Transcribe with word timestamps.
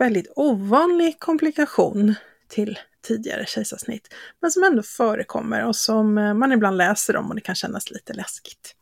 väldigt 0.00 0.32
ovanlig 0.36 1.18
komplikation 1.18 2.14
till 2.48 2.78
tidigare 3.02 3.46
kejsarsnitt, 3.46 4.14
men 4.40 4.50
som 4.50 4.64
ändå 4.64 4.82
förekommer 4.82 5.66
och 5.66 5.76
som 5.76 6.18
eh, 6.18 6.34
man 6.34 6.52
ibland 6.52 6.76
läser 6.76 7.16
om 7.16 7.28
och 7.28 7.34
det 7.34 7.40
kan 7.40 7.54
kännas 7.54 7.90
lite 7.90 8.12
läskigt. 8.12 8.76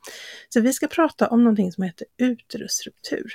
Så 0.49 0.61
vi 0.61 0.73
ska 0.73 0.87
prata 0.87 1.29
om 1.29 1.45
någonting 1.45 1.73
som 1.73 1.85
heter 1.85 2.07
uterusruptur. 2.17 3.33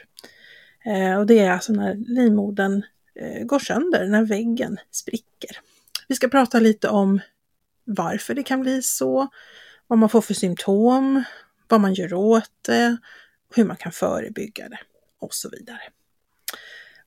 Eh, 0.85 1.17
och 1.19 1.25
det 1.25 1.39
är 1.39 1.51
alltså 1.51 1.73
när 1.73 1.95
livmodern 1.95 2.83
eh, 3.15 3.43
går 3.43 3.59
sönder, 3.59 4.07
när 4.07 4.25
väggen 4.25 4.77
spricker. 4.91 5.57
Vi 6.07 6.15
ska 6.15 6.27
prata 6.27 6.59
lite 6.59 6.89
om 6.89 7.19
varför 7.83 8.33
det 8.33 8.43
kan 8.43 8.61
bli 8.61 8.81
så, 8.81 9.27
vad 9.87 9.99
man 9.99 10.09
får 10.09 10.21
för 10.21 10.33
symptom, 10.33 11.23
vad 11.67 11.81
man 11.81 11.93
gör 11.93 12.13
åt 12.13 12.51
det, 12.61 12.97
hur 13.55 13.65
man 13.65 13.77
kan 13.77 13.91
förebygga 13.91 14.69
det 14.69 14.79
och 15.19 15.33
så 15.33 15.49
vidare. 15.49 15.81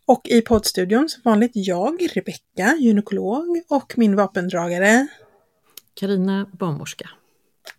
Och 0.07 0.29
i 0.29 0.43
poddstudion 0.43 1.09
som 1.09 1.23
vanligt 1.25 1.51
jag, 1.55 2.09
Rebecka, 2.17 2.77
gynekolog 2.79 3.63
och 3.69 3.95
min 3.97 4.17
vapendragare. 4.17 5.07
Karina 5.95 6.51
barnmorska. 6.53 7.11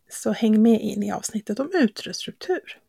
Så 0.09 0.31
häng 0.31 0.61
med 0.61 0.81
in 0.81 1.03
i 1.03 1.11
avsnittet 1.11 1.59
om 1.59 1.71
uterusruptur. 1.73 2.79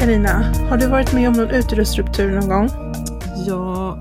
Karina, 0.00 0.52
har 0.68 0.76
du 0.78 0.86
varit 0.86 1.12
med 1.12 1.28
om 1.28 1.34
någon 1.34 1.50
uterusruptur 1.50 2.30
någon 2.30 2.48
gång? 2.48 2.70
Ja, 3.46 4.00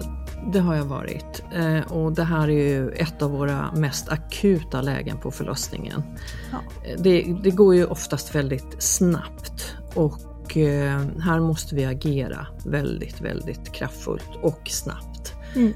det 0.54 0.60
har 0.60 0.76
jag 0.76 0.86
varit. 0.86 1.44
Eh, 1.56 1.92
och 1.92 2.12
det 2.12 2.24
här 2.24 2.50
är 2.50 2.70
ju 2.70 2.90
ett 2.90 3.22
av 3.22 3.32
våra 3.32 3.72
mest 3.72 4.10
akuta 4.10 4.82
lägen 4.82 5.18
på 5.18 5.32
förlossningen. 5.32 6.04
Ja. 6.52 6.58
Eh, 6.86 7.02
Det, 7.02 7.36
det 7.44 7.52
går 7.52 7.76
ju 7.76 7.86
oftast 7.86 8.36
väldigt 8.36 8.76
snabbt 8.84 9.76
och 9.94 10.58
eh, 10.58 11.02
här 11.24 11.40
måste 11.40 11.76
vi 11.76 11.86
agera 11.86 12.48
väldigt, 12.66 13.22
väldigt 13.22 13.72
kraftfullt 13.72 14.30
och 14.42 14.62
snabbt. 14.66 15.34
Mm. 15.56 15.74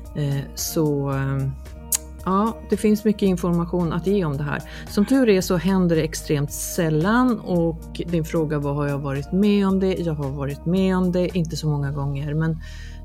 Så 0.56 1.14
ja, 2.26 2.58
det 2.70 2.78
finns 2.78 3.06
mycket 3.06 3.22
information 3.22 3.94
att 3.94 4.08
ge 4.08 4.26
om 4.26 4.38
det 4.38 4.44
här. 4.44 4.64
Som 4.90 5.06
tur 5.06 5.30
är 5.30 5.42
så 5.42 5.58
händer 5.58 5.96
det 5.96 6.02
extremt 6.02 6.52
sällan 6.54 7.40
och 7.40 8.02
din 8.08 8.26
fråga 8.26 8.60
var 8.60 8.74
har 8.74 8.88
jag 8.88 9.00
varit 9.00 9.32
med 9.32 9.68
om 9.68 9.80
det? 9.80 9.94
Jag 9.94 10.14
har 10.14 10.30
varit 10.30 10.66
med 10.66 10.98
om 10.98 11.12
det, 11.12 11.38
inte 11.38 11.58
så 11.58 11.68
många 11.68 11.92
gånger 11.92 12.34
men 12.34 12.52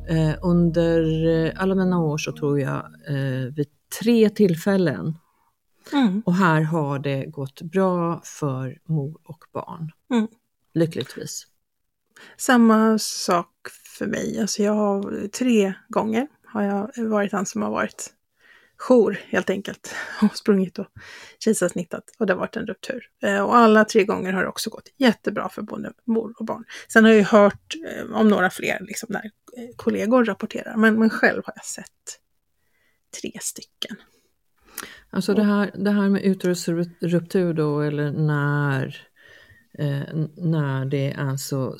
eh, 0.08 0.36
under 0.42 1.26
eh, 1.46 1.52
alla 1.56 1.74
mina 1.74 1.98
år 1.98 2.18
så 2.18 2.32
tror 2.32 2.60
jag 2.60 2.84
eh, 3.08 3.54
vid 3.54 3.68
tre 4.00 4.30
tillfällen 4.30 5.14
Mm. 5.92 6.22
och 6.26 6.34
här 6.34 6.62
har 6.62 6.98
det 6.98 7.24
gått 7.26 7.62
bra 7.62 8.20
för 8.24 8.78
mor 8.84 9.16
och 9.24 9.44
barn. 9.52 9.90
Mm. 10.10 10.28
Lyckligtvis. 10.74 11.46
Samma 12.36 12.98
sak 12.98 13.50
för 13.98 14.06
mig. 14.06 14.40
Alltså 14.40 14.62
jag 14.62 14.72
har 14.72 15.28
tre 15.28 15.74
gånger 15.88 16.28
har 16.44 16.62
jag 16.62 16.90
varit 17.08 17.32
han 17.32 17.46
som 17.46 17.62
har 17.62 17.70
varit 17.70 18.14
jour 18.78 19.20
helt 19.28 19.50
enkelt 19.50 19.94
och 20.22 20.36
sprungit 20.36 20.78
och 20.78 20.86
kejsarsnittat 21.38 22.04
och 22.18 22.26
det 22.26 22.32
har 22.32 22.40
varit 22.40 22.56
en 22.56 22.66
ruptur. 22.66 23.04
Eh, 23.22 23.40
Och 23.40 23.56
alla 23.56 23.84
tre 23.84 24.04
gånger 24.04 24.32
har 24.32 24.42
det 24.42 24.48
också 24.48 24.70
gått 24.70 24.88
jättebra 24.96 25.48
för 25.48 25.62
både 25.62 25.92
mor 26.04 26.34
och 26.38 26.44
barn. 26.44 26.64
Sen 26.88 27.04
har 27.04 27.10
jag 27.10 27.18
ju 27.18 27.24
hört 27.24 27.74
eh, 27.86 28.12
om 28.12 28.28
några 28.28 28.50
fler 28.50 28.78
liksom 28.80 29.06
när 29.10 29.24
eh, 29.56 29.76
kollegor 29.76 30.24
rapporterar, 30.24 30.76
men, 30.76 30.98
men 30.98 31.10
själv 31.10 31.42
har 31.44 31.52
jag 31.56 31.64
sett 31.64 32.20
tre 33.22 33.32
stycken. 33.40 33.96
Alltså 35.10 35.34
det 35.34 35.42
här, 35.42 35.70
det 35.74 35.90
här 35.90 36.08
med 36.08 36.22
uterusruptur 36.22 37.54
då 37.54 37.80
eller 37.80 38.12
när, 38.12 39.06
eh, 39.78 40.14
när 40.36 40.84
det 40.84 41.14
alltså 41.18 41.76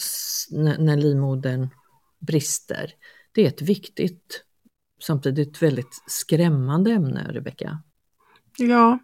när, 0.50 0.78
när 0.78 0.96
livmodern 0.96 1.68
brister. 2.18 2.92
Det 3.32 3.42
är 3.42 3.48
ett 3.48 3.62
viktigt, 3.62 4.44
samtidigt 5.00 5.62
väldigt 5.62 6.02
skrämmande 6.06 6.90
ämne, 6.90 7.26
Rebecka. 7.32 7.82
Ja, 8.56 8.98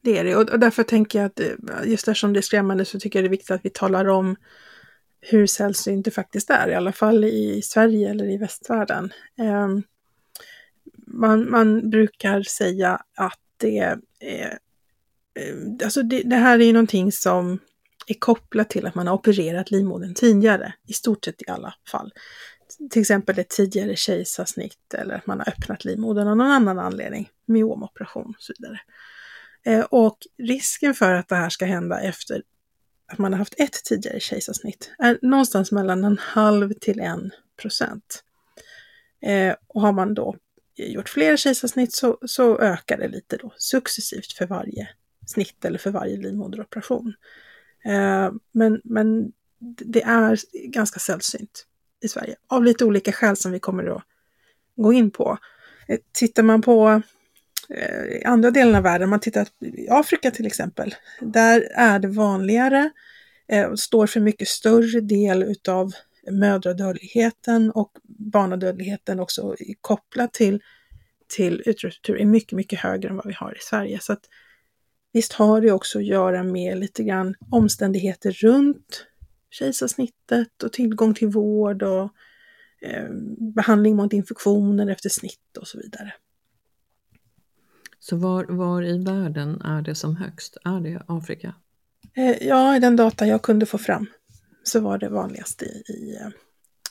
det 0.00 0.18
är 0.18 0.24
det. 0.24 0.36
Och 0.36 0.60
därför 0.60 0.82
tänker 0.82 1.18
jag 1.18 1.26
att 1.26 1.40
eh, 1.40 1.46
just 1.84 2.08
eftersom 2.08 2.32
det 2.32 2.40
är 2.40 2.42
skrämmande 2.42 2.84
så 2.84 3.00
tycker 3.00 3.18
jag 3.18 3.24
det 3.24 3.28
är 3.28 3.30
viktigt 3.30 3.50
att 3.50 3.64
vi 3.64 3.70
talar 3.70 4.08
om 4.08 4.36
hur 5.20 5.46
sällsynt 5.46 6.04
det 6.04 6.10
faktiskt 6.10 6.50
är, 6.50 6.68
i 6.68 6.74
alla 6.74 6.92
fall 6.92 7.24
i 7.24 7.62
Sverige 7.62 8.10
eller 8.10 8.30
i 8.30 8.36
västvärlden. 8.36 9.12
Ehm, 9.38 9.82
man, 11.06 11.50
man 11.50 11.90
brukar 11.90 12.42
säga 12.42 13.02
att 13.16 13.40
det 13.56 13.78
är, 13.78 13.98
eh, 14.20 14.56
alltså 15.84 16.02
det, 16.02 16.22
det 16.22 16.36
här 16.36 16.58
är 16.58 16.64
ju 16.64 16.72
någonting 16.72 17.12
som 17.12 17.58
är 18.06 18.14
kopplat 18.14 18.70
till 18.70 18.86
att 18.86 18.94
man 18.94 19.06
har 19.06 19.14
opererat 19.14 19.70
livmodern 19.70 20.14
tidigare, 20.14 20.74
i 20.86 20.92
stort 20.92 21.24
sett 21.24 21.42
i 21.42 21.50
alla 21.50 21.74
fall. 21.90 22.12
Till 22.90 23.00
exempel 23.00 23.38
ett 23.38 23.48
tidigare 23.48 23.96
kejsarsnitt 23.96 24.94
eller 24.94 25.14
att 25.14 25.26
man 25.26 25.38
har 25.38 25.48
öppnat 25.48 25.84
livmodern 25.84 26.28
av 26.28 26.36
någon 26.36 26.50
annan 26.50 26.78
anledning, 26.78 27.30
myomoperation 27.46 28.34
och 28.36 28.42
så 28.42 28.52
vidare. 28.58 28.80
Eh, 29.64 29.84
och 29.84 30.18
risken 30.38 30.94
för 30.94 31.14
att 31.14 31.28
det 31.28 31.36
här 31.36 31.48
ska 31.48 31.64
hända 31.64 32.00
efter 32.00 32.42
att 33.12 33.18
man 33.18 33.32
har 33.32 33.38
haft 33.38 33.54
ett 33.60 33.84
tidigare 33.84 34.20
kejsarsnitt 34.20 34.90
är 34.98 35.18
någonstans 35.22 35.72
mellan 35.72 36.04
en 36.04 36.18
halv 36.18 36.72
till 36.72 37.00
en 37.00 37.30
procent. 37.56 38.24
Eh, 39.22 39.54
och 39.66 39.80
har 39.80 39.92
man 39.92 40.14
då 40.14 40.36
gjort 40.76 41.08
fler 41.08 41.36
kejsarsnitt 41.36 41.92
så, 41.92 42.18
så 42.26 42.58
ökar 42.58 42.98
det 42.98 43.08
lite 43.08 43.36
då 43.36 43.52
successivt 43.56 44.32
för 44.32 44.46
varje 44.46 44.88
snitt 45.26 45.64
eller 45.64 45.78
för 45.78 45.90
varje 45.90 46.16
livmoderoperation. 46.16 47.14
Eh, 47.84 48.32
men, 48.52 48.80
men 48.84 49.32
det 49.78 50.02
är 50.02 50.38
ganska 50.68 51.00
sällsynt 51.00 51.66
i 52.02 52.08
Sverige 52.08 52.36
av 52.46 52.64
lite 52.64 52.84
olika 52.84 53.12
skäl 53.12 53.36
som 53.36 53.52
vi 53.52 53.60
kommer 53.60 53.96
att 53.96 54.02
gå 54.76 54.92
in 54.92 55.10
på. 55.10 55.38
Eh, 55.88 55.98
tittar 56.12 56.42
man 56.42 56.62
på 56.62 57.02
eh, 57.68 58.30
andra 58.30 58.50
delar 58.50 58.78
av 58.78 58.82
världen, 58.84 59.08
man 59.08 59.20
tittar 59.20 59.48
i 59.60 59.88
Afrika 59.90 60.30
till 60.30 60.46
exempel, 60.46 60.94
där 61.20 61.68
är 61.74 61.98
det 61.98 62.08
vanligare 62.08 62.90
eh, 63.48 63.74
står 63.74 64.06
för 64.06 64.20
mycket 64.20 64.48
större 64.48 65.00
del 65.00 65.42
utav 65.42 65.92
mödradödligheten 66.30 67.70
och 67.70 67.92
barnadödligheten 68.04 69.20
också 69.20 69.56
kopplat 69.80 70.32
till, 70.32 70.62
till 71.36 71.62
utrustning 71.66 72.20
är 72.20 72.26
mycket, 72.26 72.52
mycket 72.52 72.78
högre 72.78 73.08
än 73.08 73.16
vad 73.16 73.26
vi 73.26 73.32
har 73.32 73.56
i 73.56 73.60
Sverige. 73.60 73.98
Så 74.00 74.12
att, 74.12 74.22
visst 75.12 75.32
har 75.32 75.60
det 75.60 75.72
också 75.72 75.98
att 75.98 76.06
göra 76.06 76.42
med 76.42 76.78
lite 76.78 77.02
grann 77.02 77.34
omständigheter 77.50 78.30
runt 78.32 79.06
kejsarsnittet 79.50 80.62
och 80.62 80.72
tillgång 80.72 81.14
till 81.14 81.28
vård 81.28 81.82
och 81.82 82.10
eh, 82.82 83.08
behandling 83.54 83.96
mot 83.96 84.12
infektioner 84.12 84.90
efter 84.90 85.08
snitt 85.08 85.56
och 85.60 85.68
så 85.68 85.78
vidare. 85.78 86.14
Så 87.98 88.16
var, 88.16 88.44
var 88.44 88.82
i 88.82 88.98
världen 88.98 89.60
är 89.60 89.82
det 89.82 89.94
som 89.94 90.16
högst? 90.16 90.56
Är 90.64 90.80
det 90.80 91.02
Afrika? 91.06 91.54
Eh, 92.14 92.46
ja, 92.46 92.76
i 92.76 92.80
den 92.80 92.96
data 92.96 93.26
jag 93.26 93.42
kunde 93.42 93.66
få 93.66 93.78
fram 93.78 94.06
så 94.62 94.80
var 94.80 94.98
det 94.98 95.08
vanligast 95.08 95.62
i, 95.62 95.82
i, 95.92 96.16
eh, 96.20 96.28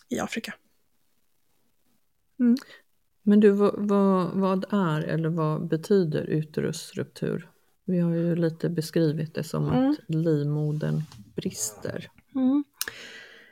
i 0.09 0.19
Afrika. 0.19 0.53
Mm. 2.39 2.57
Men 3.23 3.39
du, 3.39 3.51
vad, 3.51 3.73
vad, 3.77 4.31
vad, 4.33 4.65
är 4.69 5.01
eller 5.01 5.29
vad 5.29 5.67
betyder 5.67 6.23
uterusruptur? 6.23 7.49
Vi 7.85 7.99
har 7.99 8.13
ju 8.13 8.35
lite 8.35 8.69
beskrivit 8.69 9.33
det 9.33 9.43
som 9.43 9.69
mm. 9.69 9.89
att 9.89 9.97
livmodern 10.07 11.01
brister. 11.35 12.09
Mm. 12.37 12.63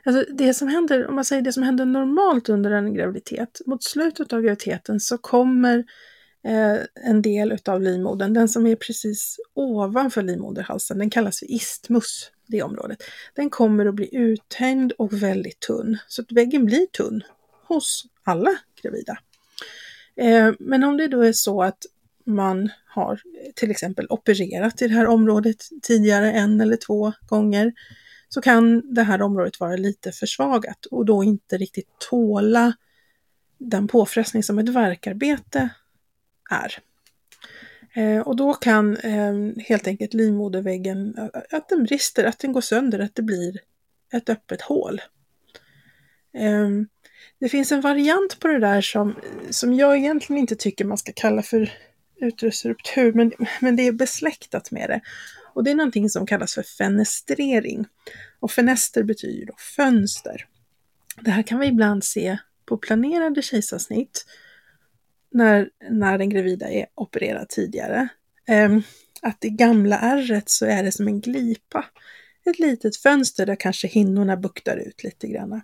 Alltså 0.04 0.24
det 0.32 0.54
som 0.54 0.68
händer, 0.68 1.06
om 1.06 1.14
man 1.14 1.24
säger 1.24 1.42
det 1.42 1.52
som 1.52 1.62
händer 1.62 1.84
normalt 1.84 2.48
under 2.48 2.70
en 2.70 2.94
graviditet, 2.94 3.60
mot 3.66 3.84
slutet 3.84 4.32
av 4.32 4.42
graviditeten 4.42 5.00
så 5.00 5.18
kommer 5.18 5.84
eh, 6.44 6.76
en 7.04 7.22
del 7.22 7.52
utav 7.52 7.82
livmodern, 7.82 8.32
den 8.32 8.48
som 8.48 8.66
är 8.66 8.76
precis 8.76 9.40
ovanför 9.54 10.22
livmoderhalsen, 10.22 10.98
den 10.98 11.10
kallas 11.10 11.38
för 11.38 11.50
istmus, 11.50 12.30
det 12.46 12.62
området. 12.62 13.02
Den 13.34 13.50
kommer 13.50 13.86
att 13.86 13.94
bli 13.94 14.16
uttänjd 14.16 14.92
och 14.92 15.22
väldigt 15.22 15.60
tunn, 15.60 15.98
så 16.08 16.22
att 16.22 16.32
väggen 16.32 16.64
blir 16.64 16.86
tunn 16.86 17.22
hos 17.68 18.04
alla 18.24 18.58
gravida. 18.82 19.18
Eh, 20.16 20.52
men 20.58 20.84
om 20.84 20.96
det 20.96 21.08
då 21.08 21.22
är 21.22 21.32
så 21.32 21.62
att 21.62 21.86
man 22.24 22.70
har 22.86 23.20
till 23.54 23.70
exempel 23.70 24.06
opererat 24.10 24.82
i 24.82 24.88
det 24.88 24.94
här 24.94 25.06
området 25.06 25.56
tidigare 25.82 26.32
en 26.32 26.60
eller 26.60 26.76
två 26.76 27.12
gånger, 27.28 27.72
så 28.28 28.40
kan 28.40 28.94
det 28.94 29.02
här 29.02 29.22
området 29.22 29.60
vara 29.60 29.76
lite 29.76 30.12
försvagat 30.12 30.86
och 30.86 31.04
då 31.04 31.24
inte 31.24 31.56
riktigt 31.56 31.88
tåla 32.10 32.72
den 33.58 33.88
påfrestning 33.88 34.42
som 34.42 34.58
ett 34.58 34.68
verkarbete 34.68 35.68
är. 36.50 36.78
Eh, 37.94 38.20
och 38.20 38.36
då 38.36 38.54
kan 38.54 38.96
ehm, 38.96 39.54
helt 39.58 39.86
enkelt 39.86 40.14
livmoderväggen, 40.14 41.30
att 41.50 41.68
den 41.68 41.84
brister, 41.84 42.24
att 42.24 42.38
den 42.38 42.52
går 42.52 42.60
sönder, 42.60 42.98
att 42.98 43.14
det 43.14 43.22
blir 43.22 43.60
ett 44.12 44.28
öppet 44.28 44.62
hål. 44.62 45.00
Ehm, 46.34 46.88
det 47.40 47.48
finns 47.48 47.72
en 47.72 47.80
variant 47.80 48.40
på 48.40 48.48
det 48.48 48.58
där 48.58 48.80
som, 48.80 49.14
som 49.50 49.74
jag 49.74 49.96
egentligen 49.96 50.40
inte 50.40 50.56
tycker 50.56 50.84
man 50.84 50.98
ska 50.98 51.12
kalla 51.12 51.42
för 51.42 51.72
utrusruptur, 52.20 53.12
men, 53.12 53.32
men 53.60 53.76
det 53.76 53.86
är 53.86 53.92
besläktat 53.92 54.70
med 54.70 54.90
det. 54.90 55.00
Och 55.56 55.64
det 55.64 55.70
är 55.70 55.74
någonting 55.74 56.10
som 56.10 56.26
kallas 56.26 56.54
för 56.54 56.62
fenestrering. 56.62 57.86
Och 58.40 58.50
fenester 58.50 59.02
betyder 59.02 59.46
då 59.46 59.54
fönster. 59.76 60.46
Det 61.20 61.30
här 61.30 61.42
kan 61.42 61.58
vi 61.58 61.66
ibland 61.66 62.04
se 62.04 62.38
på 62.66 62.76
planerade 62.76 63.42
kejsarsnitt 63.42 64.24
när, 65.30 65.70
när 65.90 66.18
den 66.18 66.30
gravida 66.30 66.70
är 66.70 66.86
opererad 66.94 67.48
tidigare. 67.48 68.08
Ehm, 68.48 68.82
att 69.22 69.44
i 69.44 69.50
gamla 69.50 69.98
ärret 69.98 70.50
så 70.50 70.66
är 70.66 70.82
det 70.82 70.92
som 70.92 71.08
en 71.08 71.20
glipa. 71.20 71.84
Ett 72.46 72.58
litet 72.58 72.96
fönster 72.96 73.46
där 73.46 73.56
kanske 73.56 73.88
hinnorna 73.88 74.36
buktar 74.36 74.76
ut 74.76 75.04
lite 75.04 75.28
grann. 75.28 75.60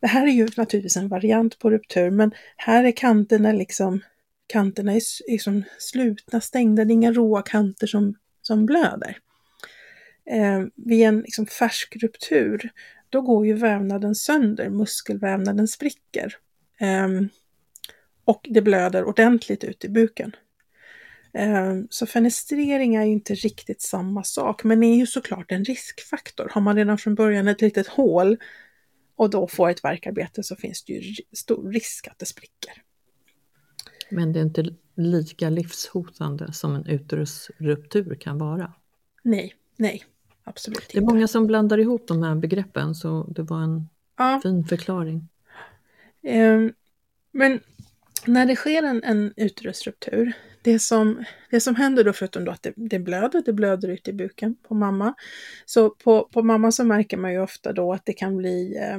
Det 0.00 0.06
här 0.06 0.26
är 0.26 0.32
ju 0.32 0.48
naturligtvis 0.56 0.96
en 0.96 1.08
variant 1.08 1.58
på 1.58 1.70
ruptur, 1.70 2.10
men 2.10 2.32
här 2.56 2.84
är 2.84 2.92
kanterna 2.92 3.52
liksom 3.52 4.00
kanterna 4.46 4.92
är 4.92 5.30
liksom 5.30 5.62
slutna, 5.78 6.40
stängda, 6.40 6.84
det 6.84 6.92
är 6.92 6.94
inga 6.94 7.12
råa 7.12 7.42
kanter 7.42 7.86
som, 7.86 8.14
som 8.46 8.66
blöder. 8.66 9.18
Eh, 10.30 10.62
vid 10.74 11.02
en 11.02 11.20
liksom 11.20 11.46
färsk 11.46 11.96
ruptur, 11.96 12.70
då 13.10 13.20
går 13.20 13.46
ju 13.46 13.54
vävnaden 13.54 14.14
sönder, 14.14 14.68
muskelvävnaden 14.68 15.68
spricker. 15.68 16.36
Eh, 16.80 17.08
och 18.24 18.46
det 18.50 18.62
blöder 18.62 19.04
ordentligt 19.04 19.64
ut 19.64 19.84
i 19.84 19.88
buken. 19.88 20.36
Ehm, 21.34 21.86
så 21.90 22.06
fenestrering 22.06 22.94
är 22.94 23.04
ju 23.04 23.12
inte 23.12 23.34
riktigt 23.34 23.82
samma 23.82 24.24
sak, 24.24 24.64
men 24.64 24.82
är 24.82 24.96
ju 24.96 25.06
såklart 25.06 25.52
en 25.52 25.64
riskfaktor. 25.64 26.48
Har 26.52 26.60
man 26.60 26.76
redan 26.76 26.98
från 26.98 27.14
början 27.14 27.48
ett 27.48 27.60
litet 27.60 27.86
hål 27.86 28.36
och 29.16 29.30
då 29.30 29.48
får 29.48 29.70
ett 29.70 29.84
verkarbete 29.84 30.42
så 30.42 30.56
finns 30.56 30.84
det 30.84 30.92
ju 30.92 31.14
stor 31.32 31.72
risk 31.72 32.08
att 32.08 32.18
det 32.18 32.26
spricker. 32.26 32.82
Men 34.10 34.32
det 34.32 34.38
är 34.40 34.44
inte 34.44 34.74
lika 34.94 35.50
livshotande 35.50 36.52
som 36.52 36.74
en 36.74 36.86
uterusruptur 36.86 38.14
kan 38.14 38.38
vara? 38.38 38.72
Nej, 39.22 39.54
nej, 39.76 40.04
absolut 40.44 40.80
inte. 40.80 40.92
Det 40.92 40.98
är 40.98 41.14
många 41.14 41.28
som 41.28 41.46
blandar 41.46 41.78
ihop 41.78 42.08
de 42.08 42.22
här 42.22 42.34
begreppen 42.34 42.94
så 42.94 43.24
det 43.24 43.42
var 43.42 43.62
en 43.62 43.88
ja. 44.16 44.40
fin 44.42 44.64
förklaring. 44.64 45.28
Um, 46.22 46.72
men 47.32 47.60
när 48.26 48.46
det 48.46 48.56
sker 48.56 48.82
en, 48.82 49.02
en 49.04 49.32
uterusruptur, 49.36 50.32
det 50.62 50.78
som, 50.78 51.24
det 51.50 51.60
som 51.60 51.74
händer 51.76 52.04
då 52.04 52.12
förutom 52.12 52.44
då 52.44 52.52
att 52.52 52.62
det, 52.62 52.72
det 52.76 52.98
blöder, 52.98 53.42
det 53.46 53.52
blöder 53.52 53.88
ut 53.88 54.08
i 54.08 54.12
buken 54.12 54.56
på 54.68 54.74
mamma. 54.74 55.14
Så 55.64 55.90
på, 55.90 56.28
på 56.32 56.42
mamma 56.42 56.72
så 56.72 56.84
märker 56.84 57.16
man 57.16 57.32
ju 57.32 57.40
ofta 57.40 57.72
då 57.72 57.92
att 57.92 58.06
det 58.06 58.12
kan 58.12 58.36
bli 58.36 58.76
eh, 58.76 58.98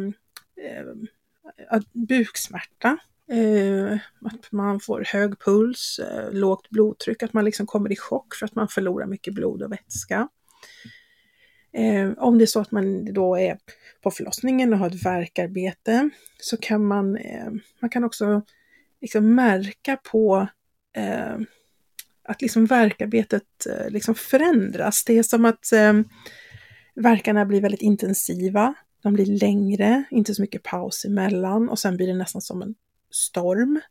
eh, 0.65 1.81
buksmärta, 1.94 2.97
eh, 3.31 3.94
att 4.22 4.51
man 4.51 4.80
får 4.80 5.04
hög 5.06 5.39
puls, 5.39 6.00
eh, 6.00 6.31
lågt 6.31 6.69
blodtryck, 6.69 7.24
att 7.24 7.33
man 7.33 7.45
liksom 7.45 7.66
kommer 7.66 7.92
i 7.92 7.95
chock 7.95 8.36
för 8.36 8.45
att 8.45 8.56
man 8.56 8.68
förlorar 8.68 9.07
mycket 9.07 9.33
blod 9.33 9.62
och 9.62 9.72
vätska. 9.72 10.27
Eh, 11.73 12.11
om 12.18 12.38
det 12.38 12.44
är 12.44 12.45
så 12.45 12.59
att 12.59 12.71
man 12.71 13.14
då 13.14 13.35
är 13.35 13.57
på 14.02 14.11
förlossningen 14.11 14.73
och 14.73 14.80
har 14.80 14.88
ett 14.88 15.06
verkarbete 15.06 16.09
så 16.40 16.57
kan 16.57 16.85
man, 16.85 17.18
eh, 17.18 17.52
man 17.80 17.90
kan 17.90 18.04
också 18.04 18.42
liksom 19.02 19.35
märka 19.35 19.97
på 20.11 20.47
eh, 20.97 21.35
att 22.23 22.42
liksom 22.42 22.66
verkarbetet 22.66 23.66
eh, 23.69 23.90
liksom 23.90 24.16
förändras. 24.16 25.04
Det 25.06 25.18
är 25.18 25.23
som 25.23 25.45
att 25.45 25.71
eh, 25.71 25.94
verkarna 26.95 27.45
blir 27.45 27.61
väldigt 27.61 27.81
intensiva, 27.81 28.73
de 29.04 29.14
blir 29.14 29.26
längre, 29.26 30.04
inte 30.11 30.35
så 30.35 30.42
mycket 30.42 30.64
paus 30.64 31.06
emellan 31.06 31.69
och 31.69 31.80
sen 31.80 31.97
blir 31.97 32.07
det 32.07 32.14
nästan 32.14 32.42
som 32.42 32.61
en 32.61 32.76
storm. 33.16 33.81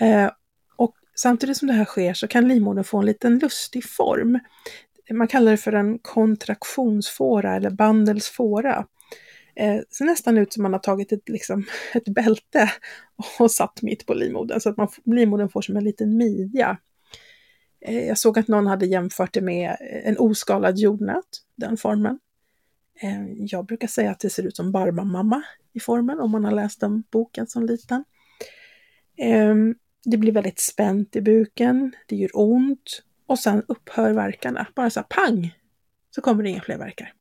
Eh, 0.00 0.30
och 0.76 0.94
samtidigt 1.14 1.56
som 1.56 1.68
det 1.68 1.74
här 1.74 1.84
sker 1.84 2.14
så 2.14 2.28
kan 2.28 2.48
livmodern 2.48 2.84
få 2.84 2.98
en 2.98 3.06
liten 3.06 3.38
lustig 3.38 3.84
form. 3.90 4.38
Man 5.10 5.28
kallar 5.28 5.50
det 5.50 5.56
för 5.56 5.72
en 5.72 5.98
kontraktionsfåra 5.98 7.56
eller 7.56 7.70
bandelsfåra. 7.70 8.86
Eh, 9.56 9.80
ser 9.90 10.04
nästan 10.04 10.38
ut 10.38 10.52
som 10.52 10.62
man 10.62 10.72
har 10.72 10.80
tagit 10.80 11.12
ett, 11.12 11.28
liksom, 11.28 11.64
ett 11.94 12.08
bälte 12.08 12.72
och 13.38 13.50
satt 13.50 13.82
mitt 13.82 14.06
på 14.06 14.14
livmodern 14.14 14.60
så 14.60 14.70
att 14.70 14.76
man, 14.76 14.88
livmodern 15.04 15.48
får 15.48 15.62
som 15.62 15.76
en 15.76 15.84
liten 15.84 16.16
midja. 16.16 16.78
Eh, 17.80 18.06
jag 18.06 18.18
såg 18.18 18.38
att 18.38 18.48
någon 18.48 18.66
hade 18.66 18.86
jämfört 18.86 19.34
det 19.34 19.40
med 19.40 19.76
en 19.80 20.18
oskalad 20.18 20.78
jordnöt, 20.78 21.42
den 21.56 21.76
formen. 21.76 22.18
Eh, 23.00 23.32
jag 23.38 23.66
brukar 23.66 23.88
säga 23.88 24.10
att 24.10 24.20
det 24.20 24.30
ser 24.30 24.42
ut 24.42 24.56
som 24.56 24.72
Barbamamma 24.72 25.42
i 25.72 25.80
formen 25.80 26.20
om 26.20 26.30
man 26.30 26.44
har 26.44 26.52
läst 26.52 26.80
den 26.80 27.02
boken 27.10 27.46
som 27.46 27.66
liten. 27.66 28.04
Ehm, 29.16 29.74
det 30.04 30.16
blir 30.16 30.32
väldigt 30.32 30.60
spänt 30.60 31.16
i 31.16 31.20
buken, 31.20 31.92
det 32.06 32.16
gör 32.16 32.30
ont 32.32 33.02
och 33.26 33.38
sen 33.38 33.62
upphör 33.68 34.12
verkarna. 34.12 34.66
Bara 34.74 34.90
så 34.90 35.00
här 35.00 35.06
pang! 35.08 35.58
Så 36.10 36.20
kommer 36.20 36.42
det 36.42 36.50
inga 36.50 36.62
fler 36.62 36.78
verkar. 36.78 37.12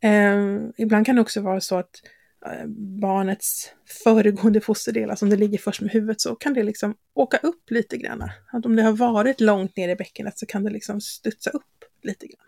Ehm, 0.00 0.72
ibland 0.76 1.06
kan 1.06 1.14
det 1.14 1.20
också 1.20 1.40
vara 1.40 1.60
så 1.60 1.76
att 1.76 2.02
eh, 2.46 2.66
barnets 3.00 3.72
föregående 4.04 4.60
fosterdel, 4.60 5.10
alltså 5.10 5.24
om 5.24 5.30
det 5.30 5.36
ligger 5.36 5.58
först 5.58 5.80
med 5.80 5.90
huvudet, 5.90 6.20
så 6.20 6.34
kan 6.34 6.54
det 6.54 6.62
liksom 6.62 6.96
åka 7.14 7.36
upp 7.36 7.70
lite 7.70 7.96
grann. 7.96 8.30
Att 8.52 8.66
om 8.66 8.76
det 8.76 8.82
har 8.82 8.92
varit 8.92 9.40
långt 9.40 9.76
ner 9.76 9.88
i 9.88 9.96
bäckenet 9.96 10.38
så 10.38 10.46
kan 10.46 10.64
det 10.64 10.70
liksom 10.70 11.00
studsa 11.00 11.50
upp 11.50 11.84
lite 12.02 12.26
grann. 12.26 12.46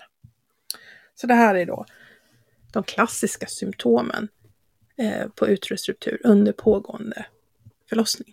Så 1.15 1.27
det 1.27 1.35
här 1.35 1.55
är 1.55 1.67
då 1.67 1.85
de 2.73 2.83
klassiska 2.83 3.47
symptomen 3.47 4.29
eh, 4.97 5.29
på 5.29 5.49
uterusruptur 5.49 6.21
under 6.25 6.53
pågående 6.53 7.27
förlossning. 7.93 8.33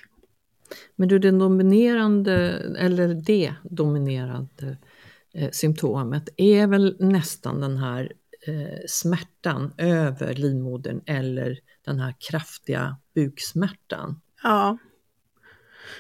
Men 0.96 1.08
du, 1.08 1.20
det 1.20 1.32
dominerande, 1.32 2.36
eller 2.78 3.14
det 3.14 3.54
dominerande 3.64 4.78
eh, 5.34 5.50
symptomet 5.52 6.30
är 6.38 6.68
väl 6.68 6.96
nästan 7.00 7.62
den 7.62 7.78
här 7.78 8.14
eh, 8.48 8.80
smärtan 8.88 9.74
över 9.78 10.34
livmodern 10.34 11.02
eller 11.06 11.60
den 11.86 12.00
här 12.00 12.16
kraftiga 12.20 12.98
buksmärtan. 13.16 14.22
Ja. 14.44 14.78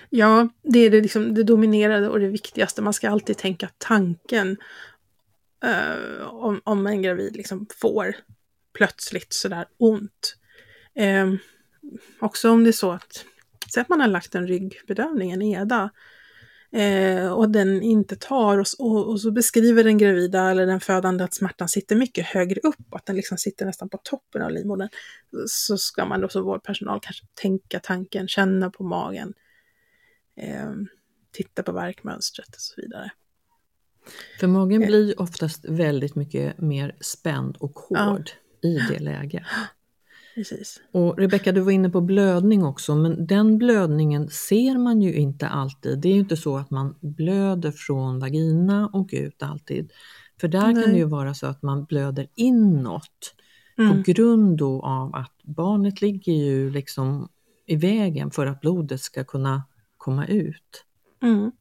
Ja, 0.09 0.49
det 0.63 0.79
är 0.79 0.89
det, 0.89 1.01
liksom, 1.01 1.33
det 1.33 1.43
dominerade 1.43 2.09
och 2.09 2.19
det 2.19 2.27
viktigaste. 2.27 2.81
Man 2.81 2.93
ska 2.93 3.09
alltid 3.09 3.37
tänka 3.37 3.69
tanken 3.77 4.57
eh, 5.63 6.27
om, 6.27 6.61
om 6.63 6.87
en 6.87 7.01
gravid 7.01 7.35
liksom 7.35 7.67
får 7.75 8.15
plötsligt 8.73 9.33
sådär 9.33 9.65
ont. 9.77 10.35
Eh, 10.95 11.33
också 12.19 12.49
om 12.49 12.63
det 12.63 12.69
är 12.69 12.71
så 12.71 12.91
att, 12.91 13.25
säg 13.73 13.81
att 13.81 13.89
man 13.89 14.01
har 14.01 14.07
lagt 14.07 14.35
en 14.35 14.47
ryggbedövning, 14.47 15.31
en 15.31 15.41
EDA, 15.41 15.89
eh, 16.71 17.31
och 17.31 17.49
den 17.49 17.81
inte 17.81 18.15
tar 18.15 18.57
och, 18.57 18.65
och, 18.79 19.09
och, 19.09 19.21
så 19.21 19.31
beskriver 19.31 19.83
den 19.83 19.97
gravida 19.97 20.51
eller 20.51 20.65
den 20.65 20.79
födande 20.79 21.23
att 21.23 21.33
smärtan 21.33 21.69
sitter 21.69 21.95
mycket 21.95 22.25
högre 22.25 22.59
upp, 22.63 22.93
att 22.93 23.05
den 23.05 23.15
liksom 23.15 23.37
sitter 23.37 23.65
nästan 23.65 23.89
på 23.89 23.99
toppen 24.03 24.41
av 24.41 24.51
livmodern, 24.51 24.89
så 25.47 25.77
ska 25.77 26.05
man 26.05 26.21
då 26.21 26.29
som 26.29 26.43
vårdpersonal 26.43 26.99
kanske 27.01 27.25
tänka 27.33 27.79
tanken, 27.79 28.27
känna 28.27 28.69
på 28.69 28.83
magen, 28.83 29.33
eh, 30.35 30.71
titta 31.31 31.63
på 31.63 31.71
verkmönstret 31.71 32.49
och 32.55 32.61
så 32.61 32.81
vidare. 32.81 33.11
För 34.39 34.47
magen 34.47 34.81
blir 34.81 35.21
oftast 35.21 35.65
väldigt 35.65 36.15
mycket 36.15 36.57
mer 36.57 36.95
spänd 37.01 37.57
och 37.57 37.79
hård 37.79 38.31
ja. 38.61 38.69
i 38.69 38.79
det 38.89 38.99
läget. 38.99 39.43
Precis. 40.39 40.81
Och 40.91 41.17
Rebecka, 41.17 41.51
du 41.51 41.61
var 41.61 41.71
inne 41.71 41.89
på 41.89 42.01
blödning 42.01 42.63
också, 42.63 42.95
men 42.95 43.27
den 43.27 43.57
blödningen 43.57 44.29
ser 44.29 44.77
man 44.77 45.01
ju 45.01 45.13
inte 45.13 45.47
alltid. 45.47 45.99
Det 45.99 46.09
är 46.09 46.13
ju 46.13 46.19
inte 46.19 46.37
så 46.37 46.57
att 46.57 46.71
man 46.71 46.95
blöder 47.01 47.71
från 47.71 48.19
vagina 48.19 48.89
och 48.93 49.09
ut 49.11 49.43
alltid. 49.43 49.91
För 50.41 50.47
där 50.47 50.73
Nej. 50.73 50.83
kan 50.83 50.93
det 50.93 50.97
ju 50.97 51.05
vara 51.05 51.33
så 51.33 51.47
att 51.47 51.61
man 51.61 51.85
blöder 51.85 52.27
inåt 52.35 53.35
mm. 53.77 54.03
på 54.03 54.11
grund 54.11 54.61
av 54.61 55.15
att 55.15 55.35
barnet 55.43 56.01
ligger 56.01 56.33
ju 56.33 56.71
liksom 56.71 57.29
i 57.65 57.75
vägen 57.75 58.31
för 58.31 58.45
att 58.45 58.61
blodet 58.61 59.01
ska 59.01 59.23
kunna 59.23 59.63
komma 59.97 60.25
ut. 60.25 60.85
Mm. 61.21 61.51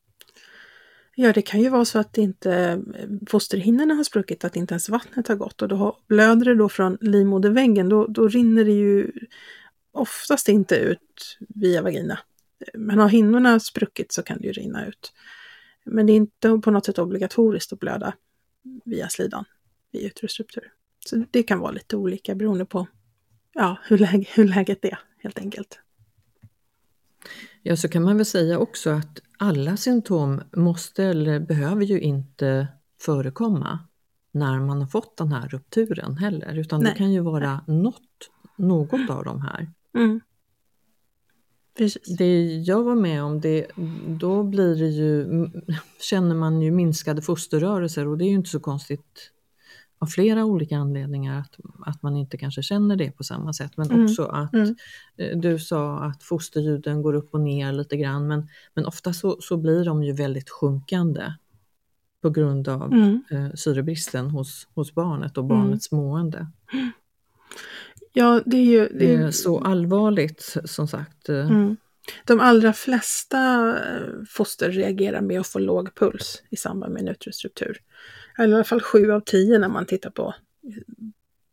Ja, 1.21 1.33
det 1.33 1.43
kan 1.43 1.61
ju 1.61 1.69
vara 1.69 1.85
så 1.85 1.99
att 1.99 2.19
inte 2.19 2.55
eh, 2.55 2.79
fosterhinnorna 3.27 3.95
har 3.95 4.05
spruckit, 4.05 4.45
att 4.45 4.57
inte 4.57 4.75
ens 4.75 4.89
vattnet 4.89 5.29
har 5.29 5.37
gått 5.37 5.63
och 5.63 5.69
då 5.69 5.99
blöder 6.09 6.45
det 6.45 6.55
då 6.55 6.69
från 6.69 6.99
livmoderväggen, 7.01 7.89
då, 7.89 8.07
då 8.07 8.29
rinner 8.29 8.65
det 8.65 8.73
ju 8.73 9.13
oftast 9.93 10.49
inte 10.49 10.77
ut 10.77 11.39
via 11.49 11.83
vagina. 11.83 12.19
Men 12.75 12.99
har 12.99 13.09
hinnorna 13.09 13.61
spruckit 13.61 14.13
så 14.13 14.23
kan 14.23 14.39
det 14.39 14.47
ju 14.47 14.53
rinna 14.53 14.87
ut. 14.87 15.13
Men 15.85 16.07
det 16.07 16.13
är 16.13 16.17
inte 16.17 16.59
på 16.59 16.71
något 16.71 16.87
sätt 16.87 16.99
obligatoriskt 16.99 17.73
att 17.73 17.81
blöda 17.81 18.15
via 18.85 19.09
slidan 19.09 19.45
vid 19.93 20.03
uterusruptur. 20.03 20.73
Så 21.07 21.25
det 21.31 21.43
kan 21.43 21.59
vara 21.59 21.73
lite 21.73 21.97
olika 21.97 22.35
beroende 22.35 22.65
på 22.65 22.87
ja, 23.55 23.79
hur, 23.85 23.99
läge, 23.99 24.27
hur 24.35 24.45
läget 24.45 24.85
är 24.85 24.99
helt 25.19 25.39
enkelt. 25.39 25.79
Ja, 27.69 27.77
så 27.77 27.89
kan 27.89 28.03
man 28.03 28.17
väl 28.17 28.27
säga 28.27 28.59
också 28.59 28.91
att 28.91 29.21
alla 29.39 29.77
symptom 29.77 30.41
måste 30.57 31.05
eller 31.05 31.41
behöver 31.41 31.85
ju 31.85 32.01
inte 32.01 32.69
förekomma 33.01 33.79
när 34.33 34.61
man 34.61 34.81
har 34.81 34.87
fått 34.87 35.17
den 35.17 35.33
här 35.33 35.49
rupturen 35.49 36.17
heller, 36.17 36.59
utan 36.59 36.83
Nej. 36.83 36.93
det 36.93 36.99
kan 36.99 37.13
ju 37.13 37.21
vara 37.21 37.61
något, 37.67 38.31
något 38.57 39.11
av 39.11 39.25
de 39.25 39.43
här. 39.43 39.71
Mm. 39.95 40.21
Det 42.19 42.45
jag 42.67 42.83
var 42.83 42.95
med 42.95 43.23
om, 43.23 43.41
det, 43.41 43.67
då 44.07 44.43
blir 44.43 44.85
ju, 44.85 45.27
känner 46.01 46.35
man 46.35 46.63
ju 46.63 46.71
minskade 46.71 47.23
fosterrörelser 47.23 48.07
och 48.07 48.19
det 48.19 48.25
är 48.25 48.29
ju 48.29 48.35
inte 48.35 48.51
så 48.51 48.61
konstigt 48.61 49.33
av 49.99 50.07
flera 50.07 50.45
olika 50.45 50.77
anledningar 50.77 51.41
att, 51.41 51.57
att 51.87 52.03
man 52.03 52.17
inte 52.17 52.37
kanske 52.37 52.63
känner 52.63 52.97
det 52.97 53.11
på 53.11 53.25
samma 53.25 53.53
sätt. 53.53 53.73
Men 53.77 53.91
mm. 53.91 54.05
också 54.05 54.25
att 54.25 54.55
mm. 54.55 54.77
Eh, 55.17 55.39
du 55.39 55.59
sa 55.59 55.99
att 55.99 56.23
fosterljuden 56.23 57.03
går 57.03 57.15
upp 57.15 57.35
och 57.35 57.41
ner 57.41 57.73
lite 57.73 57.97
grann 57.97 58.29
men, 58.29 58.49
men 58.75 58.87
ofta 58.87 59.13
så, 59.13 59.37
så 59.41 59.57
blir 59.57 59.85
de 59.85 60.03
ju 60.03 60.13
väldigt 60.13 60.51
sjunkande 60.51 61.33
på 62.23 62.31
grund 62.31 62.69
av 62.69 62.93
mm. 62.93 63.23
eh, 63.31 63.51
syrebristen 63.55 64.31
hos, 64.31 64.69
hos 64.75 64.95
barnet 64.95 65.39
och 65.39 65.45
mm. 65.45 65.59
barnets 65.59 65.93
mående. 65.93 66.47
Ja, 68.13 68.43
det 68.47 68.57
är 68.57 68.65
ju... 68.65 68.89
Det 68.89 69.15
är 69.15 69.31
så 69.31 69.61
allvarligt 69.61 70.57
som 70.65 70.89
sagt. 70.89 71.29
Eh. 71.29 71.51
Mm. 71.51 71.77
De 72.25 72.41
allra 72.41 72.73
flesta 72.73 73.69
eh, 73.69 74.25
foster 74.29 74.71
reagerar 74.71 75.21
med 75.21 75.41
att 75.41 75.47
få 75.47 75.59
låg 75.59 75.95
puls 75.95 76.43
i 76.51 76.57
samband 76.57 76.93
med 76.93 77.03
en 77.03 77.09
utestruktur 77.09 77.79
eller 78.39 78.53
i 78.53 78.55
alla 78.55 78.65
fall 78.65 78.81
sju 78.81 79.13
av 79.13 79.21
tio 79.21 79.59
när 79.59 79.69
man 79.69 79.87
tittar 79.87 80.11
på, 80.11 80.35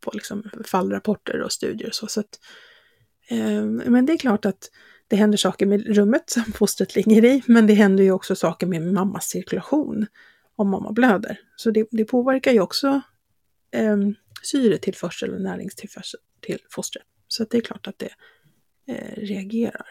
på 0.01 0.11
liksom 0.13 0.49
fallrapporter 0.65 1.41
och 1.41 1.51
studier 1.51 1.87
och 1.87 1.95
så. 1.95 2.07
så 2.07 2.19
att, 2.19 2.39
eh, 3.29 3.63
men 3.65 4.05
det 4.05 4.13
är 4.13 4.17
klart 4.17 4.45
att 4.45 4.71
det 5.07 5.15
händer 5.15 5.37
saker 5.37 5.65
med 5.65 5.95
rummet 5.95 6.29
som 6.29 6.43
fostret 6.53 6.95
ligger 6.95 7.25
i, 7.25 7.43
men 7.45 7.67
det 7.67 7.73
händer 7.73 8.03
ju 8.03 8.11
också 8.11 8.35
saker 8.35 8.67
med 8.67 8.81
mammas 8.81 9.25
cirkulation 9.25 10.05
om 10.55 10.69
mamma 10.69 10.91
blöder. 10.91 11.39
Så 11.55 11.71
det, 11.71 11.87
det 11.91 12.05
påverkar 12.05 12.51
ju 12.51 12.59
också 12.59 13.01
eh, 13.71 13.97
syretillförsel 14.41 15.33
och 15.33 15.41
näringstillförsel 15.41 16.19
till 16.41 16.59
fostret. 16.69 17.03
Så 17.27 17.43
det 17.43 17.57
är 17.57 17.61
klart 17.61 17.87
att 17.87 17.99
det 17.99 18.09
eh, 18.87 19.15
reagerar. 19.17 19.87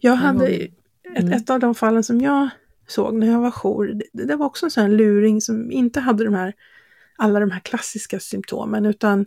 Jag 0.00 0.14
hade 0.14 0.46
ett, 0.46 0.72
mm. 1.18 1.32
ett 1.32 1.50
av 1.50 1.60
de 1.60 1.74
fallen 1.74 2.04
som 2.04 2.20
jag 2.20 2.50
såg 2.86 3.14
när 3.14 3.26
jag 3.26 3.40
var 3.40 3.50
jour, 3.50 3.86
det, 4.12 4.24
det 4.24 4.36
var 4.36 4.46
också 4.46 4.66
en 4.66 4.70
sån 4.70 4.82
här 4.82 4.90
luring 4.90 5.40
som 5.40 5.70
inte 5.70 6.00
hade 6.00 6.24
de 6.24 6.34
här, 6.34 6.54
alla 7.16 7.40
de 7.40 7.50
här 7.50 7.60
klassiska 7.60 8.20
symptomen, 8.20 8.86
utan 8.86 9.20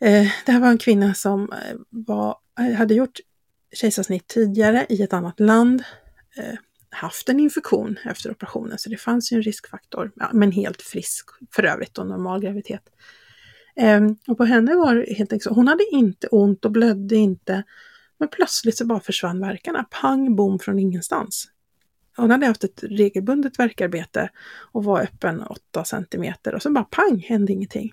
eh, 0.00 0.28
det 0.46 0.52
här 0.52 0.60
var 0.60 0.68
en 0.68 0.78
kvinna 0.78 1.14
som 1.14 1.52
eh, 1.52 1.76
var, 1.90 2.36
eh, 2.58 2.74
hade 2.76 2.94
gjort 2.94 3.20
kejsarsnitt 3.72 4.26
tidigare 4.26 4.86
i 4.88 5.02
ett 5.02 5.12
annat 5.12 5.40
land, 5.40 5.84
eh, 6.36 6.58
haft 6.90 7.28
en 7.28 7.40
infektion 7.40 7.98
efter 8.04 8.30
operationen, 8.30 8.78
så 8.78 8.90
det 8.90 8.96
fanns 8.96 9.32
ju 9.32 9.36
en 9.36 9.42
riskfaktor, 9.42 10.12
ja, 10.16 10.30
men 10.32 10.52
helt 10.52 10.82
frisk 10.82 11.26
för 11.52 11.62
övrigt 11.62 11.98
och 11.98 12.06
normal 12.06 12.40
graviditet. 12.40 12.82
Eh, 13.76 14.00
och 14.26 14.38
på 14.38 14.44
henne 14.44 14.74
var 14.74 14.94
det 14.94 15.14
helt 15.14 15.32
enkelt 15.32 15.42
så, 15.42 15.54
hon 15.54 15.68
hade 15.68 15.84
inte 15.92 16.26
ont 16.26 16.64
och 16.64 16.72
blödde 16.72 17.16
inte, 17.16 17.62
men 18.18 18.28
plötsligt 18.28 18.76
så 18.76 18.86
bara 18.86 19.00
försvann 19.00 19.40
verkarna, 19.40 19.86
pang 19.90 20.36
bom 20.36 20.58
från 20.58 20.78
ingenstans 20.78 21.48
hon 22.16 22.30
hade 22.30 22.46
haft 22.46 22.64
ett 22.64 22.82
regelbundet 22.82 23.58
verkarbete 23.58 24.30
och 24.72 24.84
var 24.84 25.00
öppen 25.02 25.42
8 25.42 25.84
centimeter 25.84 26.54
och 26.54 26.62
sen 26.62 26.74
bara 26.74 26.84
pang 26.84 27.24
hände 27.28 27.52
ingenting. 27.52 27.92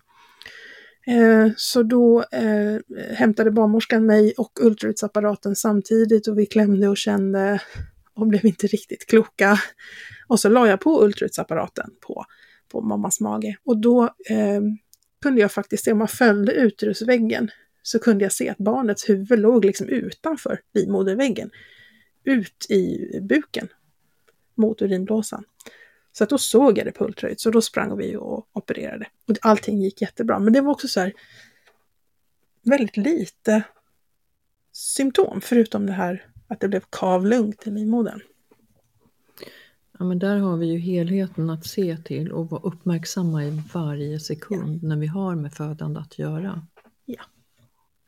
Eh, 1.07 1.51
så 1.55 1.83
då 1.83 2.23
eh, 2.31 2.79
hämtade 3.15 3.51
barnmorskan 3.51 4.05
mig 4.05 4.33
och 4.37 4.59
ultraljudsapparaten 4.61 5.55
samtidigt 5.55 6.27
och 6.27 6.39
vi 6.39 6.45
klämde 6.45 6.87
och 6.87 6.97
kände 6.97 7.59
och 8.15 8.27
blev 8.27 8.45
inte 8.45 8.67
riktigt 8.67 9.05
kloka. 9.07 9.59
Och 10.27 10.39
så 10.39 10.49
la 10.49 10.67
jag 10.67 10.81
på 10.81 11.03
ultraljudsapparaten 11.03 11.89
på, 12.07 12.25
på 12.71 12.81
mammas 12.81 13.19
mage 13.19 13.57
och 13.65 13.81
då 13.81 14.03
eh, 14.29 14.61
kunde 15.21 15.41
jag 15.41 15.51
faktiskt 15.51 15.83
se, 15.83 15.91
om 15.91 15.97
man 15.97 16.07
följde 16.07 16.53
utrusväggen 16.53 17.51
så 17.83 17.99
kunde 17.99 18.25
jag 18.25 18.31
se 18.31 18.49
att 18.49 18.57
barnets 18.57 19.09
huvud 19.09 19.39
låg 19.39 19.65
liksom 19.65 19.87
utanför 19.87 20.59
livmoderväggen, 20.73 21.49
ut 22.23 22.65
i 22.69 23.07
buken 23.21 23.67
mot 24.55 24.81
urinblåsan. 24.81 25.43
Så 26.11 26.23
att 26.23 26.29
då 26.29 26.37
såg 26.37 26.77
jag 26.77 26.85
det 26.85 26.91
på 26.91 27.05
ultraljud, 27.05 27.39
så 27.39 27.51
då 27.51 27.61
sprang 27.61 27.97
vi 27.97 28.15
och 28.15 28.47
opererade. 28.53 29.07
Och 29.27 29.37
allting 29.41 29.81
gick 29.81 30.01
jättebra, 30.01 30.39
men 30.39 30.53
det 30.53 30.61
var 30.61 30.71
också 30.71 30.87
så 30.87 30.99
här 30.99 31.13
väldigt 32.63 32.97
lite 32.97 33.63
symptom, 34.71 35.41
förutom 35.41 35.85
det 35.85 35.93
här 35.93 36.27
att 36.47 36.59
det 36.59 36.67
blev 36.67 36.83
kavlugnt 36.89 37.67
i 37.67 37.71
livmodern. 37.71 38.21
Ja, 39.99 40.05
men 40.05 40.19
där 40.19 40.37
har 40.37 40.57
vi 40.57 40.65
ju 40.65 40.79
helheten 40.79 41.49
att 41.49 41.65
se 41.65 41.97
till 41.97 42.31
och 42.31 42.49
vara 42.49 42.61
uppmärksamma 42.61 43.45
i 43.45 43.61
varje 43.73 44.19
sekund 44.19 44.79
ja. 44.83 44.87
när 44.87 44.97
vi 44.97 45.07
har 45.07 45.35
med 45.35 45.53
födande 45.53 45.99
att 45.99 46.19
göra. 46.19 46.67
Ja, 47.05 47.23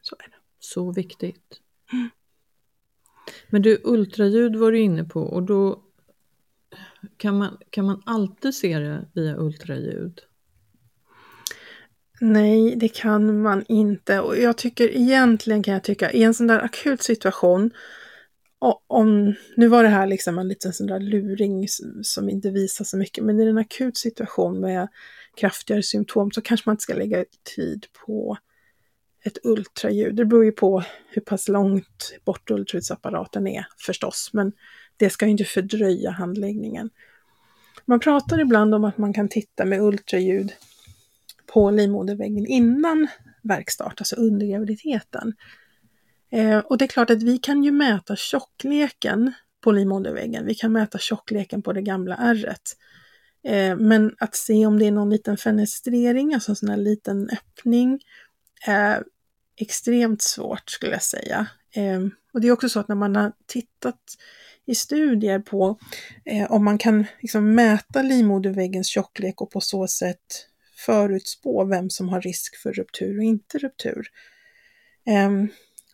så 0.02 0.16
är 0.20 0.24
det. 0.24 0.36
Så 0.60 0.92
viktigt. 0.92 1.62
Mm. 1.94 2.10
Men 3.50 3.62
du, 3.62 3.82
ultraljud 3.84 4.56
var 4.56 4.72
du 4.72 4.80
inne 4.80 5.04
på 5.04 5.22
och 5.22 5.44
då 5.44 5.85
kan 7.17 7.38
man, 7.38 7.57
kan 7.69 7.85
man 7.85 8.01
alltid 8.05 8.55
se 8.55 8.79
det 8.79 9.05
via 9.13 9.38
ultraljud? 9.38 10.21
Nej, 12.21 12.75
det 12.75 12.88
kan 12.88 13.41
man 13.41 13.65
inte. 13.67 14.19
Och 14.19 14.38
jag 14.38 14.57
tycker 14.57 14.97
egentligen 14.97 15.63
kan 15.63 15.74
jag 15.74 15.83
tycka 15.83 16.12
i 16.12 16.24
en 16.24 16.33
sån 16.33 16.47
där 16.47 16.59
akut 16.59 17.03
situation 17.03 17.71
om, 18.88 19.33
nu 19.55 19.67
var 19.67 19.83
det 19.83 19.89
här 19.89 20.07
liksom 20.07 20.39
en 20.39 20.47
liten 20.47 20.74
sån 20.74 20.88
där 20.88 21.00
luring 21.00 21.67
som 22.03 22.29
inte 22.29 22.50
visar 22.50 22.85
så 22.85 22.97
mycket, 22.97 23.24
men 23.24 23.39
i 23.39 23.43
en 23.43 23.57
akut 23.57 23.97
situation 23.97 24.59
med 24.59 24.88
kraftigare 25.38 25.83
symptom 25.83 26.31
så 26.31 26.41
kanske 26.41 26.69
man 26.69 26.74
inte 26.74 26.83
ska 26.83 26.93
lägga 26.93 27.25
tid 27.55 27.85
på 28.05 28.38
ett 29.24 29.38
ultraljud. 29.43 30.15
Det 30.15 30.25
beror 30.25 30.45
ju 30.45 30.51
på 30.51 30.83
hur 31.09 31.21
pass 31.21 31.47
långt 31.47 32.17
bort 32.25 32.51
ultraljudsapparaten 32.51 33.47
är 33.47 33.67
förstås, 33.77 34.29
men 34.33 34.51
det 34.98 35.10
ska 35.10 35.25
ju 35.25 35.32
inte 35.32 35.44
fördröja 35.44 36.12
handläggningen. 36.12 36.90
Man 37.86 38.00
pratar 38.00 38.40
ibland 38.40 38.75
om 38.75 38.84
att 38.84 38.98
man 38.98 39.14
kan 39.14 39.30
titta 39.30 39.66
med 39.66 39.82
ultraljud 39.82 40.54
på 41.46 41.72
livmoderväggen 41.72 42.46
innan 42.46 43.08
verkstart, 43.44 44.02
alltså 44.02 44.16
under 44.16 44.48
graviditeten. 44.48 45.34
Eh, 46.32 46.58
och 46.58 46.78
det 46.78 46.86
är 46.86 46.90
klart 46.90 47.10
att 47.10 47.24
vi 47.24 47.38
kan 47.38 47.64
ju 47.64 47.72
mäta 47.72 48.16
tjockleken 48.16 49.34
på 49.62 49.72
livmoderväggen. 49.72 50.46
Vi 50.46 50.56
kan 50.56 50.72
mäta 50.72 50.98
tjockleken 50.98 51.62
på 51.62 51.74
det 51.74 51.82
gamla 51.82 52.16
ärret. 52.16 52.78
Eh, 53.44 53.78
men 53.78 54.16
att 54.20 54.36
se 54.36 54.66
om 54.66 54.80
det 54.80 54.86
är 54.86 54.92
någon 54.92 55.10
liten 55.10 55.38
fenestrering, 55.38 56.34
alltså 56.34 56.52
en 56.52 56.56
sån 56.56 56.70
här 56.70 56.78
liten 56.78 57.30
öppning, 57.30 58.00
är 58.68 59.04
extremt 59.58 60.22
svårt 60.22 60.70
skulle 60.70 60.92
jag 60.92 61.04
säga. 61.04 61.48
Eh, 61.72 62.02
och 62.34 62.42
det 62.42 62.48
är 62.48 62.52
också 62.52 62.70
så 62.70 62.80
att 62.80 62.88
när 62.88 62.96
man 62.96 63.16
har 63.16 63.32
tittat 63.46 64.02
i 64.65 64.75
studier 64.75 65.39
på 65.39 65.79
eh, 66.25 66.51
om 66.51 66.65
man 66.65 66.77
kan 66.77 67.05
liksom 67.22 67.55
mäta 67.55 68.01
livmoderväggens 68.01 68.88
tjocklek 68.88 69.41
och 69.41 69.51
på 69.51 69.62
så 69.62 69.88
sätt 69.88 70.48
förutspå 70.86 71.65
vem 71.65 71.89
som 71.89 72.10
har 72.10 72.22
risk 72.22 72.55
för 72.55 72.74
ruptur 72.74 73.17
och 73.17 73.24
inte 73.24 73.57
ruptur. 73.57 74.07
Eh, 75.07 75.31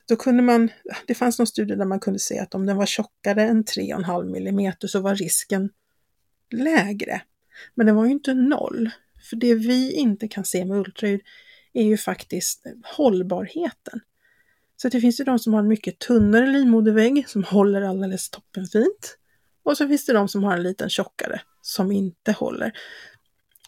då 0.08 0.16
kunde 0.16 0.44
man, 0.44 0.70
det 1.08 1.14
fanns 1.14 1.40
någon 1.40 1.48
studie 1.48 1.76
där 1.76 1.86
man 1.86 2.00
kunde 2.00 2.20
se 2.20 2.40
att 2.40 2.56
om 2.56 2.66
den 2.66 2.78
var 2.78 2.86
tjockare 2.86 3.44
än 3.44 3.64
3,5 3.64 4.48
mm 4.48 4.74
så 4.80 5.00
var 5.00 5.16
risken 5.16 5.70
lägre. 6.52 7.22
Men 7.76 7.86
det 7.86 7.94
var 7.94 8.06
ju 8.06 8.12
inte 8.12 8.34
noll. 8.34 8.90
För 9.30 9.36
det 9.36 9.56
vi 9.56 9.92
inte 9.94 10.28
kan 10.28 10.46
se 10.46 10.66
med 10.66 10.78
ultraljud 10.78 11.22
är 11.74 11.84
ju 11.84 11.98
faktiskt 11.98 12.66
hållbarheten. 12.98 14.02
Så 14.82 14.90
det 14.90 15.02
finns 15.02 15.20
ju 15.20 15.24
de 15.24 15.40
som 15.40 15.54
har 15.54 15.60
en 15.60 15.68
mycket 15.68 16.00
tunnare 16.00 16.48
livmodervägg 16.48 17.30
som 17.30 17.44
håller 17.44 17.82
alldeles 17.82 18.30
toppenfint. 18.30 19.18
Och 19.64 19.78
så 19.78 19.88
finns 19.88 20.06
det 20.06 20.14
de 20.14 20.28
som 20.28 20.44
har 20.44 20.54
en 20.54 20.64
liten 20.64 20.90
tjockare 20.90 21.42
som 21.62 21.92
inte 21.92 22.32
håller. 22.32 22.72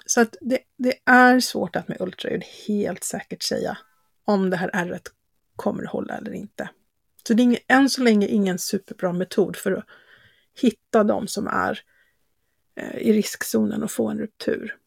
Så 0.06 0.22
att 0.22 0.36
det, 0.42 0.60
det 0.78 0.96
är 1.06 1.40
svårt 1.40 1.76
att 1.76 1.88
med 1.88 2.02
ultraljud 2.02 2.44
helt 2.68 3.04
säkert 3.04 3.44
säga 3.44 3.78
om 4.26 4.50
det 4.50 4.58
här 4.58 4.70
ärret 4.74 5.04
kommer 5.56 5.84
att 5.84 5.90
hålla 5.90 6.18
eller 6.18 6.34
inte. 6.34 6.70
Så 7.28 7.34
det 7.34 7.44
är 7.44 7.60
än 7.68 7.90
så 7.90 8.02
länge 8.02 8.28
ingen 8.28 8.60
superbra 8.60 9.14
metod 9.14 9.56
för 9.56 9.72
att 9.72 9.86
hitta 10.62 11.04
de 11.04 11.28
som 11.28 11.48
är 11.48 11.80
eh, 12.76 12.98
i 12.98 13.14
riskzonen 13.14 13.84
och 13.84 13.92
få 13.92 14.10
en 14.10 14.20
ruptur. 14.20 14.78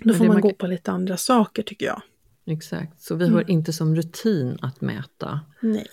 Då 0.00 0.14
får 0.14 0.24
man, 0.24 0.34
man 0.34 0.42
gå 0.42 0.54
på 0.54 0.66
lite 0.66 0.90
andra 0.90 1.16
saker 1.16 1.62
tycker 1.62 1.86
jag. 1.86 2.02
Exakt, 2.48 3.00
så 3.00 3.14
vi 3.14 3.24
har 3.24 3.40
mm. 3.40 3.50
inte 3.50 3.72
som 3.72 3.96
rutin 3.96 4.58
att 4.62 4.80
mäta. 4.80 5.40
Nej. 5.60 5.88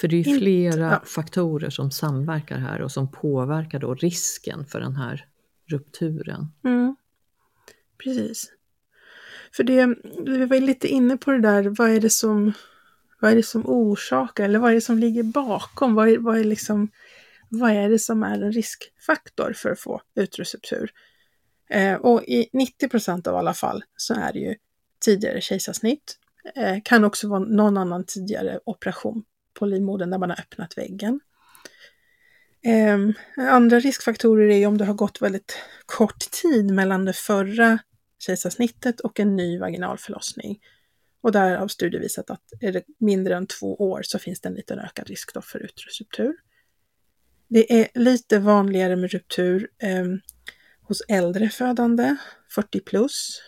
För 0.00 0.08
det 0.08 0.16
är 0.16 0.24
ju 0.24 0.38
flera 0.38 0.90
ja. 0.90 1.02
faktorer 1.04 1.70
som 1.70 1.90
samverkar 1.90 2.58
här 2.58 2.82
och 2.82 2.92
som 2.92 3.12
påverkar 3.12 3.78
då 3.78 3.94
risken 3.94 4.66
för 4.66 4.80
den 4.80 4.96
här 4.96 5.26
rupturen. 5.66 6.46
Mm. 6.64 6.96
Precis. 8.04 8.52
För 9.52 9.64
det, 9.64 9.96
vi 10.26 10.46
var 10.46 10.60
lite 10.60 10.88
inne 10.88 11.16
på 11.16 11.30
det 11.30 11.40
där, 11.40 11.62
vad 11.78 11.90
är 11.90 12.00
det 12.00 12.10
som, 12.10 12.52
vad 13.20 13.32
är 13.32 13.36
det 13.36 13.42
som 13.42 13.66
orsakar 13.66 14.44
eller 14.44 14.58
vad 14.58 14.70
är 14.70 14.74
det 14.74 14.80
som 14.80 14.98
ligger 14.98 15.22
bakom? 15.22 15.94
Vad 15.94 16.08
är, 16.08 16.18
vad 16.18 16.38
är, 16.38 16.44
liksom, 16.44 16.88
vad 17.48 17.70
är 17.70 17.88
det 17.90 17.98
som 17.98 18.22
är 18.22 18.42
en 18.42 18.52
riskfaktor 18.52 19.52
för 19.56 19.70
att 19.70 19.80
få 19.80 20.02
utrusruptur? 20.14 20.90
Eh, 21.70 21.94
och 21.94 22.22
i 22.22 22.48
90 22.52 22.88
procent 22.88 23.26
av 23.26 23.36
alla 23.36 23.54
fall 23.54 23.84
så 23.96 24.14
är 24.14 24.32
det 24.32 24.38
ju 24.38 24.54
tidigare 25.04 25.40
kejsarsnitt. 25.40 26.18
Eh, 26.56 26.76
kan 26.84 27.04
också 27.04 27.28
vara 27.28 27.40
någon 27.40 27.76
annan 27.76 28.04
tidigare 28.06 28.60
operation 28.64 29.24
på 29.58 29.66
livmodern 29.66 30.10
där 30.10 30.18
man 30.18 30.30
har 30.30 30.40
öppnat 30.40 30.78
väggen. 30.78 31.20
Eh, 32.64 32.98
andra 33.48 33.80
riskfaktorer 33.80 34.48
är 34.48 34.66
om 34.66 34.78
det 34.78 34.84
har 34.84 34.94
gått 34.94 35.22
väldigt 35.22 35.58
kort 35.86 36.30
tid 36.42 36.70
mellan 36.70 37.04
det 37.04 37.12
förra 37.12 37.78
kejsarsnittet 38.18 39.00
och 39.00 39.20
en 39.20 39.36
ny 39.36 39.58
vaginal 39.58 39.98
förlossning. 39.98 40.58
Och 41.22 41.32
där 41.32 41.56
har 41.56 41.68
studier 41.68 42.00
visat 42.00 42.30
att 42.30 42.42
är 42.60 42.72
det 42.72 42.82
mindre 42.98 43.36
än 43.36 43.46
två 43.46 43.76
år 43.76 44.02
så 44.04 44.18
finns 44.18 44.40
det 44.40 44.48
en 44.48 44.54
liten 44.54 44.78
ökad 44.78 45.08
risk 45.08 45.30
för 45.44 45.58
uterusruptur. 45.58 46.34
Det 47.48 47.80
är 47.80 47.88
lite 47.94 48.38
vanligare 48.38 48.96
med 48.96 49.10
ruptur 49.10 49.68
eh, 49.78 50.04
hos 50.82 51.02
äldre 51.08 51.48
födande, 51.48 52.16
40 52.54 52.80
plus, 52.80 53.42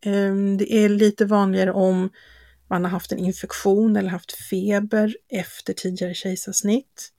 Ehm, 0.00 0.56
det 0.56 0.72
är 0.74 0.88
lite 0.88 1.24
vanligare 1.24 1.72
om 1.72 2.10
man 2.70 2.84
har 2.84 2.90
haft 2.90 3.12
en 3.12 3.18
infektion 3.18 3.96
eller 3.96 4.08
haft 4.08 4.32
feber 4.32 5.16
efter 5.28 5.72
tidigare 5.72 6.14
kejsarsnitt. 6.14 7.12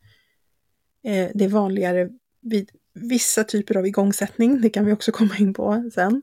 Eh, 1.04 1.30
det 1.34 1.46
är 1.46 1.50
vanligare 1.50 2.10
vid 2.42 2.70
vissa 2.94 3.44
typer 3.44 3.78
av 3.78 3.88
igångsättning, 3.88 4.62
det 4.62 4.70
kan 4.70 4.86
vi 4.86 4.92
också 4.92 5.12
komma 5.12 5.38
in 5.38 5.54
på 5.54 5.90
sen. 5.94 6.22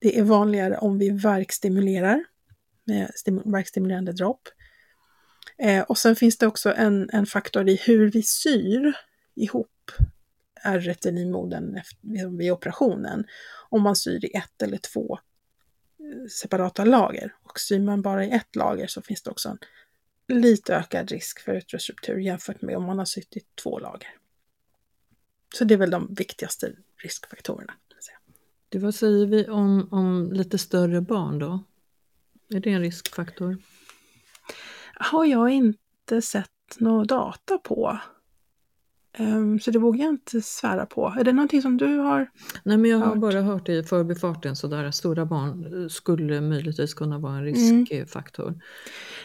Det 0.00 0.18
är 0.18 0.22
vanligare 0.22 0.76
om 0.78 0.98
vi 0.98 1.10
verkstimulerar 1.10 2.24
med 2.84 3.10
verkstimulerande 3.44 4.12
dropp. 4.12 4.48
Eh, 5.58 5.82
och 5.82 5.98
sen 5.98 6.16
finns 6.16 6.38
det 6.38 6.46
också 6.46 6.74
en, 6.74 7.10
en 7.12 7.26
faktor 7.26 7.68
i 7.68 7.80
hur 7.86 8.10
vi 8.10 8.22
syr 8.22 8.96
ihop 9.34 9.90
ärret 10.62 11.06
i 11.06 11.12
livmodern 11.12 11.80
vid 12.38 12.52
operationen. 12.52 13.24
Om 13.68 13.82
man 13.82 13.96
syr 13.96 14.24
i 14.24 14.36
ett 14.36 14.62
eller 14.62 14.78
två 14.78 15.18
separata 16.30 16.84
lager. 16.84 17.34
Och 17.42 17.60
syr 17.60 17.80
man 17.80 18.02
bara 18.02 18.24
i 18.24 18.30
ett 18.30 18.56
lager 18.56 18.86
så 18.86 19.02
finns 19.02 19.22
det 19.22 19.30
också 19.30 19.48
en 20.28 20.40
lite 20.40 20.76
ökad 20.76 21.10
risk 21.10 21.40
för 21.40 21.52
utrusruptur 21.52 22.18
jämfört 22.18 22.62
med 22.62 22.76
om 22.76 22.84
man 22.84 22.98
har 22.98 23.04
sytt 23.04 23.36
i 23.36 23.40
två 23.62 23.78
lager. 23.78 24.08
Så 25.54 25.64
det 25.64 25.74
är 25.74 25.78
väl 25.78 25.90
de 25.90 26.14
viktigaste 26.14 26.72
riskfaktorerna. 26.96 27.72
Det, 28.68 28.78
vad 28.78 28.94
säger 28.94 29.26
vi 29.26 29.48
om, 29.48 29.88
om 29.90 30.32
lite 30.32 30.58
större 30.58 31.00
barn 31.00 31.38
då? 31.38 31.64
Är 32.54 32.60
det 32.60 32.70
en 32.70 32.80
riskfaktor? 32.80 33.58
Har 34.94 35.24
jag 35.24 35.50
inte 35.50 36.22
sett 36.22 36.50
några 36.78 37.04
data 37.04 37.58
på. 37.58 37.98
Um, 39.18 39.60
så 39.60 39.70
det 39.70 39.78
vågar 39.78 40.04
jag 40.04 40.14
inte 40.14 40.42
svära 40.42 40.86
på. 40.86 41.14
Är 41.18 41.24
det 41.24 41.32
någonting 41.32 41.62
som 41.62 41.76
du 41.76 41.96
har 41.98 42.30
Nej 42.62 42.76
men 42.76 42.90
jag 42.90 42.98
har 42.98 43.06
hört? 43.06 43.18
bara 43.18 43.42
hört 43.42 43.68
i 43.68 43.82
förbifarten 43.82 44.56
sådär 44.56 44.84
att 44.84 44.94
stora 44.94 45.26
barn 45.26 45.82
eh, 45.82 45.88
skulle 45.88 46.40
möjligtvis 46.40 46.94
kunna 46.94 47.18
vara 47.18 47.36
en 47.36 47.48
mm. 47.48 47.86
riskfaktor. 47.86 48.60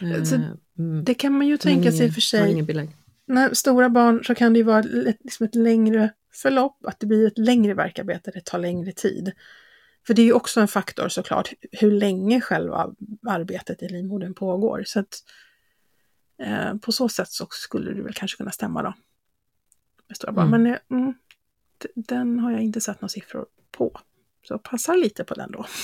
Mm. 0.00 0.24
Så 0.24 0.38
det 1.04 1.14
kan 1.14 1.32
man 1.32 1.46
ju 1.46 1.56
tänka 1.56 1.92
sig 1.92 2.12
för 2.12 2.20
sig. 2.20 2.66
När 3.26 3.54
stora 3.54 3.88
barn 3.88 4.24
så 4.24 4.34
kan 4.34 4.52
det 4.52 4.58
ju 4.58 4.64
vara 4.64 4.78
ett, 4.78 5.18
liksom 5.20 5.46
ett 5.46 5.54
längre 5.54 6.12
förlopp, 6.32 6.86
att 6.86 7.00
det 7.00 7.06
blir 7.06 7.26
ett 7.26 7.38
längre 7.38 7.74
verkarbete, 7.74 8.30
det 8.34 8.44
tar 8.44 8.58
längre 8.58 8.92
tid. 8.92 9.32
För 10.06 10.14
det 10.14 10.22
är 10.22 10.26
ju 10.26 10.32
också 10.32 10.60
en 10.60 10.68
faktor 10.68 11.08
såklart, 11.08 11.52
hur 11.72 11.90
länge 11.90 12.40
själva 12.40 12.94
arbetet 13.28 13.82
i 13.82 13.88
livmodern 13.88 14.34
pågår. 14.34 14.82
Så 14.86 15.00
att, 15.00 15.18
eh, 16.42 16.74
på 16.74 16.92
så 16.92 17.08
sätt 17.08 17.28
så 17.28 17.46
skulle 17.50 17.94
det 17.94 18.02
väl 18.02 18.14
kanske 18.14 18.36
kunna 18.36 18.50
stämma 18.50 18.82
då 18.82 18.94
stora 20.14 20.32
barn. 20.32 20.54
Mm. 20.54 20.62
Men 20.62 21.00
mm, 21.00 21.14
den 21.94 22.38
har 22.38 22.52
jag 22.52 22.60
inte 22.60 22.80
sett 22.80 23.00
några 23.00 23.08
siffror 23.08 23.46
på. 23.70 24.00
Så 24.48 24.58
passa 24.58 24.94
lite 24.94 25.24
på 25.24 25.34
den 25.34 25.52
då. 25.52 25.66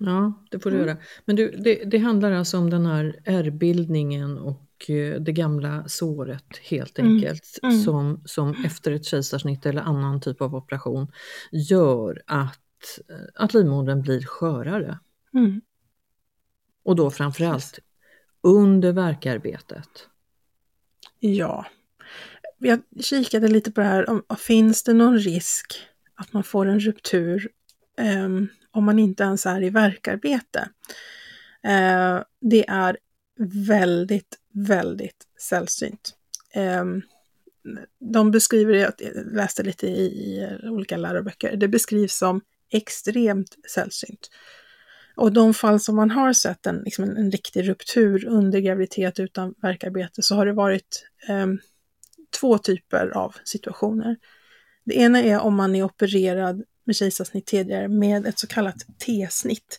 Ja, 0.00 0.32
det 0.50 0.58
får 0.58 0.70
du 0.70 0.76
mm. 0.76 0.88
göra. 0.88 0.98
Men 1.24 1.36
du, 1.36 1.50
det, 1.50 1.84
det, 1.84 1.98
handlar 1.98 2.32
alltså 2.32 2.58
om 2.58 2.70
den 2.70 2.86
här 2.86 3.20
ärrbildningen 3.24 4.38
och 4.38 4.90
eh, 4.90 5.20
det 5.20 5.32
gamla 5.32 5.88
såret 5.88 6.56
helt 6.62 6.98
mm. 6.98 7.14
enkelt 7.14 7.58
mm. 7.62 7.78
Som, 7.80 8.22
som 8.24 8.64
efter 8.64 8.92
ett 8.92 9.04
kejsarsnitt 9.04 9.66
eller 9.66 9.82
annan 9.82 10.20
typ 10.20 10.42
av 10.42 10.54
operation 10.54 11.12
gör 11.52 12.22
att, 12.26 12.98
eh, 13.08 13.16
att 13.34 13.54
livmodern 13.54 14.02
blir 14.02 14.26
skörare. 14.26 14.98
Mm. 15.34 15.60
Och 16.82 16.96
då 16.96 17.10
framförallt 17.10 17.78
under 18.40 18.92
verkarbetet. 18.92 20.08
Ja, 21.20 21.66
jag 22.58 22.82
kikade 23.00 23.48
lite 23.48 23.72
på 23.72 23.80
det 23.80 23.86
här, 23.86 24.10
om, 24.10 24.22
finns 24.38 24.82
det 24.82 24.92
någon 24.92 25.18
risk 25.18 25.88
att 26.14 26.32
man 26.32 26.44
får 26.44 26.66
en 26.66 26.80
ruptur 26.80 27.48
um, 28.24 28.48
om 28.70 28.84
man 28.84 28.98
inte 28.98 29.22
ens 29.22 29.46
är 29.46 29.62
i 29.62 29.70
verkarbete? 29.70 30.68
Uh, 31.66 32.22
det 32.40 32.68
är 32.68 32.98
väldigt, 33.66 34.38
väldigt 34.52 35.26
sällsynt. 35.48 36.14
Um, 36.56 37.02
de 38.00 38.30
beskriver 38.30 38.72
det, 38.72 38.78
jag 38.80 38.94
läste 39.32 39.62
lite 39.62 39.86
i, 39.86 40.00
i 40.00 40.58
olika 40.68 40.96
läroböcker, 40.96 41.56
det 41.56 41.68
beskrivs 41.68 42.18
som 42.18 42.40
extremt 42.70 43.56
sällsynt. 43.74 44.30
Och 45.16 45.32
de 45.32 45.54
fall 45.54 45.80
som 45.80 45.96
man 45.96 46.10
har 46.10 46.32
sett 46.32 46.66
en, 46.66 46.76
liksom 46.76 47.04
en, 47.04 47.16
en 47.16 47.30
riktig 47.30 47.68
ruptur 47.68 48.26
under 48.26 48.60
graviditet 48.60 49.20
utan 49.20 49.54
verkarbete 49.62 50.22
så 50.22 50.34
har 50.34 50.46
det 50.46 50.52
varit 50.52 51.06
um, 51.28 51.58
två 52.30 52.58
typer 52.58 53.06
av 53.08 53.36
situationer. 53.44 54.16
Det 54.84 54.94
ena 54.94 55.22
är 55.22 55.38
om 55.38 55.54
man 55.54 55.74
är 55.74 55.82
opererad 55.82 56.62
med 56.84 56.96
kejsarsnitt 56.96 57.46
tidigare 57.46 57.88
med 57.88 58.26
ett 58.26 58.38
så 58.38 58.46
kallat 58.46 58.86
T-snitt. 59.06 59.78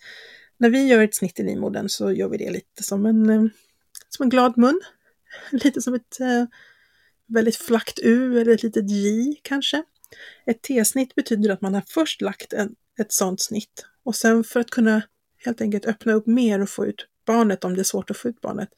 när 0.58 0.70
vi 0.70 0.88
gör 0.88 1.04
ett 1.04 1.16
snitt 1.16 1.40
i 1.40 1.44
livmodern 1.44 1.90
så 1.90 2.12
gör 2.12 2.30
vi 2.30 2.38
det 2.38 2.52
lite 2.52 2.84
som 2.84 3.06
en, 3.06 3.30
eh, 3.30 3.44
som 4.10 4.24
en 4.24 4.30
glad 4.30 4.58
mun. 4.58 4.82
Lite 5.52 5.82
som 5.82 5.94
ett 5.94 6.20
eh, 6.20 6.46
väldigt 7.28 7.56
flackt 7.56 8.00
U 8.04 8.42
eller 8.42 8.52
ett 8.52 8.64
litet 8.64 8.90
J 8.90 9.36
kanske. 9.42 9.84
Ett 10.46 10.62
T-snitt 10.62 11.16
betyder 11.16 11.50
att 11.50 11.62
man 11.62 11.74
har 11.74 11.84
först 11.88 12.22
lagt 12.22 12.54
en, 12.54 12.76
ett 13.00 13.12
sådant 13.14 13.42
snitt 13.42 13.86
och 14.04 14.16
sen 14.16 14.44
för 14.44 14.60
att 14.60 14.70
kunna 14.70 15.02
helt 15.46 15.62
enkelt 15.62 15.86
öppna 15.86 16.14
upp 16.14 16.28
mer 16.28 16.62
och 16.62 16.70
få 16.70 16.86
ut 16.86 17.08
barnet 17.26 17.64
om 17.64 17.76
det 17.76 17.82
är 17.82 17.84
svårt 17.84 18.12
att 18.12 18.18
få 18.18 18.30
ut 18.30 18.42
barnet 18.42 18.70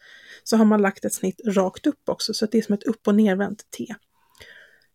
så 0.43 0.57
har 0.57 0.65
man 0.65 0.81
lagt 0.81 1.05
ett 1.05 1.13
snitt 1.13 1.41
rakt 1.45 1.87
upp 1.87 2.09
också 2.09 2.33
så 2.33 2.45
att 2.45 2.51
det 2.51 2.57
är 2.57 2.61
som 2.61 2.73
ett 2.73 2.83
upp 2.83 3.07
och 3.07 3.15
nervänt 3.15 3.71
T. 3.71 3.95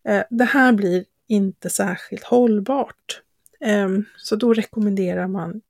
Eh, 0.09 0.25
det 0.31 0.45
här 0.45 0.73
blir 0.73 1.05
inte 1.27 1.71
särskilt 1.71 2.25
hållbart. 2.25 3.23
Ehm, 3.61 4.05
så 4.17 4.37
då 4.37 4.55
rekommenderar 4.55 5.29
man 5.29 5.61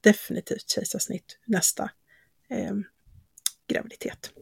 definitivt 0.00 0.70
kejsarsnitt 0.70 1.38
nästa 1.44 1.90
ehm, 2.48 2.84
graviditet. 3.66 4.32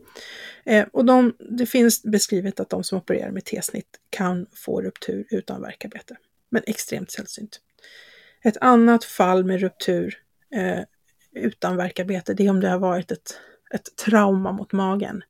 Eh, 0.65 0.87
och 0.93 1.05
de, 1.05 1.37
det 1.39 1.67
finns 1.67 2.03
beskrivet 2.03 2.61
att 2.61 2.71
de 2.71 2.85
som 2.85 2.99
opererar 2.99 3.31
med 3.31 3.45
T-snitt 3.45 4.01
kan 4.11 4.47
få 4.53 4.83
ruptur 4.83 5.27
utan 5.31 5.63
verkarbete, 5.63 6.17
men 6.51 6.63
extremt 6.67 7.11
sällsynt. 7.11 7.61
Ett 8.43 8.57
annat 8.61 9.05
fall 9.05 9.45
med 9.45 9.61
ruptur 9.61 10.23
eh, 10.55 10.81
utan 11.33 11.77
verkarbete, 11.77 12.35
det 12.35 12.47
är 12.47 12.51
om 12.51 12.61
det 12.61 12.69
har 12.69 12.79
varit 12.79 13.11
ett, 13.11 13.41
ett 13.75 13.97
trauma 13.97 14.53
mot 14.53 14.73
magen. 14.73 15.23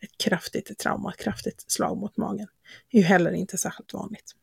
Ett 0.00 0.18
kraftigt 0.18 0.78
trauma, 0.78 1.10
ett 1.10 1.20
kraftigt 1.24 1.64
slag 1.70 1.96
mot 1.98 2.16
magen. 2.16 2.46
Det 2.90 2.98
är 2.98 3.02
ju 3.02 3.06
heller 3.06 3.32
inte 3.32 3.58
särskilt 3.58 3.94
vanligt. 3.94 4.34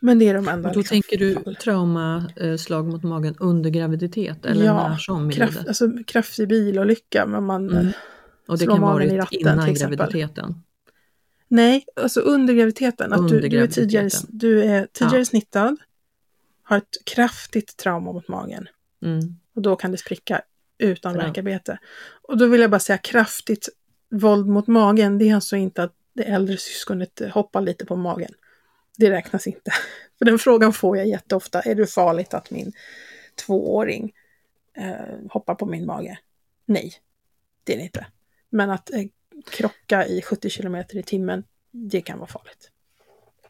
Men 0.00 0.18
det 0.18 0.28
är 0.28 0.34
de 0.34 0.48
enda. 0.48 0.68
Och 0.68 0.74
då 0.74 0.80
liksom, 0.80 0.94
tänker 0.94 1.18
du 1.18 1.34
fall. 1.34 1.56
traumaslag 1.56 2.86
mot 2.86 3.02
magen 3.02 3.36
under 3.38 3.70
graviditet 3.70 4.44
eller 4.46 4.64
ja, 4.66 4.88
när 4.88 4.96
som 4.96 5.30
i 5.30 5.34
kraft, 5.34 5.52
livet? 5.52 5.68
alltså 5.68 5.90
kraftig 6.06 6.48
bilolycka, 6.48 7.26
men 7.26 7.44
man 7.44 7.70
Mm. 7.70 7.92
Och 8.46 8.58
det 8.58 8.64
slår 8.64 8.74
kan 8.74 8.80
magen 8.80 9.10
i 9.10 9.18
ratten, 9.18 9.40
innan 9.40 9.74
graviditeten? 9.74 10.62
Nej, 11.48 11.84
alltså 11.96 12.20
under 12.20 12.54
graviditeten. 12.54 13.12
Att 13.12 13.18
Under 13.18 13.40
du, 13.40 13.48
du 13.48 13.60
är 13.62 13.66
tidigare, 13.66 14.08
du 14.28 14.62
är 14.64 14.86
tidigare 14.92 15.18
Ja. 15.18 15.24
snittad, 15.24 15.76
har 16.62 16.76
ett 16.76 17.04
kraftigt 17.04 17.76
trauma 17.76 18.12
mot 18.12 18.28
magen 18.28 18.68
Mm. 19.02 19.20
och 19.54 19.62
då 19.62 19.76
kan 19.76 19.90
det 19.92 19.96
spricka 19.98 20.42
utan 20.80 21.14
Ja. 21.14 21.78
Och 22.22 22.38
då 22.38 22.46
vill 22.46 22.60
jag 22.60 22.70
bara 22.70 22.80
säga 22.80 22.98
kraftigt 22.98 23.68
våld 24.10 24.46
mot 24.46 24.66
magen, 24.66 25.18
det 25.18 25.28
är 25.28 25.34
alltså 25.34 25.56
inte 25.56 25.82
att 25.82 25.94
det 26.12 26.22
äldre 26.22 26.56
syskonet 26.56 27.22
hoppar 27.32 27.60
lite 27.60 27.86
på 27.86 27.96
magen. 27.96 28.32
Det 28.96 29.10
räknas 29.10 29.46
inte. 29.46 29.70
För 30.18 30.24
den 30.24 30.38
frågan 30.38 30.72
får 30.72 30.96
jag 30.96 31.06
jätteofta. 31.06 31.60
Är 31.60 31.74
det 31.74 31.86
farligt 31.86 32.34
att 32.34 32.50
min 32.50 32.72
tvååring 33.46 34.12
eh, 34.76 35.30
hoppar 35.30 35.54
på 35.54 35.66
min 35.66 35.86
mage? 35.86 36.18
Nej, 36.66 36.92
det 37.64 37.72
är 37.72 37.76
det 37.76 37.82
inte. 37.82 38.06
Men 38.50 38.70
att 38.70 38.90
eh, 38.90 39.02
krocka 39.50 40.06
i 40.06 40.22
70 40.22 40.50
kilometer 40.50 40.96
i 40.96 41.02
timmen, 41.02 41.44
det 41.70 42.00
kan 42.00 42.18
vara 42.18 42.28
farligt. 42.28 42.69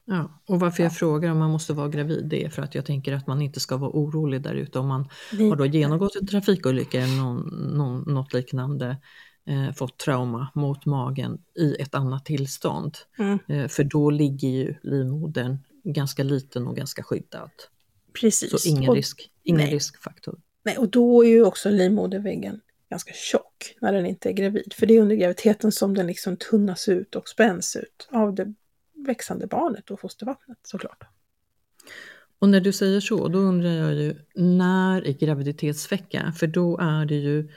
Ja, 0.05 0.43
och 0.47 0.61
varför 0.61 0.83
jag 0.83 0.97
frågar 0.97 1.31
om 1.31 1.39
man 1.39 1.51
måste 1.51 1.73
vara 1.73 1.89
gravid, 1.89 2.25
det 2.29 2.45
är 2.45 2.49
för 2.49 2.63
att 2.63 2.75
jag 2.75 2.85
tänker 2.85 3.13
att 3.13 3.27
man 3.27 3.43
inte 3.43 3.61
ska 3.61 3.77
vara 3.77 3.91
orolig 3.91 4.43
där 4.43 4.55
ute 4.55 4.79
om 4.79 4.89
man 4.89 5.09
Nej. 5.33 5.49
har 5.49 5.57
då 5.57 5.67
genomgått 5.67 6.17
en 6.17 6.27
trafikolycka 6.27 7.01
eller 7.01 7.17
någon, 7.17 7.41
någon, 7.77 8.15
något 8.15 8.33
liknande, 8.33 8.97
eh, 9.47 9.73
fått 9.73 9.99
trauma 9.99 10.49
mot 10.55 10.87
magen 10.87 11.39
i 11.59 11.75
ett 11.75 11.95
annat 11.95 12.25
tillstånd. 12.25 12.97
Mm. 13.19 13.39
Eh, 13.49 13.69
för 13.69 13.85
då 13.85 14.11
ligger 14.11 14.49
ju 14.49 14.75
livmodern 14.83 15.59
ganska 15.85 16.23
liten 16.23 16.67
och 16.67 16.77
ganska 16.77 17.03
skyddad. 17.03 17.51
Precis. 18.21 18.63
Så 18.63 18.69
ingen, 18.69 18.91
och, 18.91 18.97
risk, 18.97 19.31
ingen 19.43 19.61
nej. 19.61 19.75
riskfaktor. 19.75 20.41
nej, 20.63 20.79
och 20.79 20.89
då 20.89 21.25
är 21.25 21.29
ju 21.29 21.45
också 21.45 21.71
livmoderväggen 21.71 22.61
ganska 22.91 23.13
tjock 23.13 23.77
när 23.81 23.93
den 23.93 24.07
inte 24.07 24.29
är 24.29 24.33
gravid. 24.33 24.73
För 24.77 24.87
det 24.87 24.97
är 24.97 25.01
under 25.01 25.17
graviditeten 25.17 25.73
som 25.73 25.95
den 25.95 26.07
liksom 26.07 26.37
tunnas 26.37 26.89
ut 26.89 27.17
och 27.17 27.29
spänns 27.29 27.77
ut 27.77 28.09
av 28.11 28.35
det 28.35 28.55
växande 29.07 29.47
barnet 29.47 29.91
och 29.91 30.01
fostervattnet 30.01 30.59
såklart. 30.63 31.05
Och 32.39 32.49
när 32.49 32.61
du 32.61 32.73
säger 32.73 33.01
så, 33.01 33.29
då 33.29 33.39
undrar 33.39 33.71
jag 33.71 33.95
ju 33.95 34.15
när 34.35 35.07
i 35.07 35.13
graviditetsvecka? 35.13 36.33
För 36.37 36.47
då 36.47 36.79
är 36.79 37.07
det 37.07 37.15
ju 37.15 37.49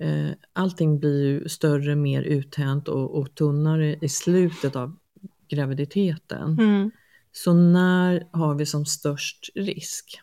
eh, 0.00 0.30
allting 0.52 0.98
blir 0.98 1.24
ju 1.24 1.48
större, 1.48 1.96
mer 1.96 2.22
uttänt 2.22 2.88
och, 2.88 3.18
och 3.18 3.34
tunnare 3.34 3.98
i 4.00 4.08
slutet 4.08 4.76
av 4.76 4.96
graviditeten. 5.48 6.58
Mm. 6.58 6.90
Så 7.32 7.54
när 7.54 8.28
har 8.32 8.54
vi 8.54 8.66
som 8.66 8.86
störst 8.86 9.50
risk? 9.54 10.20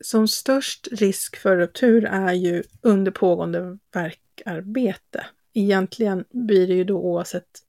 Som 0.00 0.28
störst 0.28 0.88
risk 0.92 1.36
för 1.36 1.56
ruptur 1.56 2.04
är 2.04 2.32
ju 2.32 2.62
under 2.82 3.12
pågående 3.12 3.78
verkarbete. 3.92 5.26
Egentligen 5.52 6.24
blir 6.30 6.66
det 6.66 6.74
ju 6.74 6.84
då 6.84 6.98
oavsett 6.98 7.65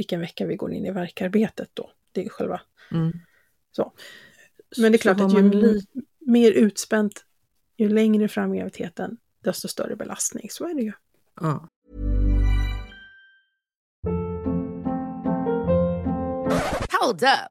vilken 0.00 0.20
vecka 0.20 0.46
vi 0.46 0.56
går 0.56 0.72
in 0.72 0.86
i 0.86 0.90
verkarbetet 0.90 1.70
då. 1.74 1.90
Det 2.12 2.24
är 2.24 2.28
själva 2.28 2.60
Mm. 2.90 3.12
så. 3.72 3.92
Men 4.78 4.92
det 4.92 4.96
är 4.96 4.98
klart 4.98 5.20
att 5.20 5.32
ju 5.32 5.42
man 5.42 5.50
li- 5.50 5.82
mer 6.18 6.52
utspänt, 6.52 7.24
ju 7.76 7.88
längre 7.88 8.28
fram 8.28 8.54
i 8.54 8.58
graviditeten, 8.58 9.16
desto 9.44 9.68
större 9.68 9.96
belastning. 9.96 10.46
Så 10.50 10.68
är 10.68 10.74
det 10.74 10.82
ju. 10.82 10.92
ja. 11.40 11.68
Hold 17.00 17.22
up. 17.22 17.50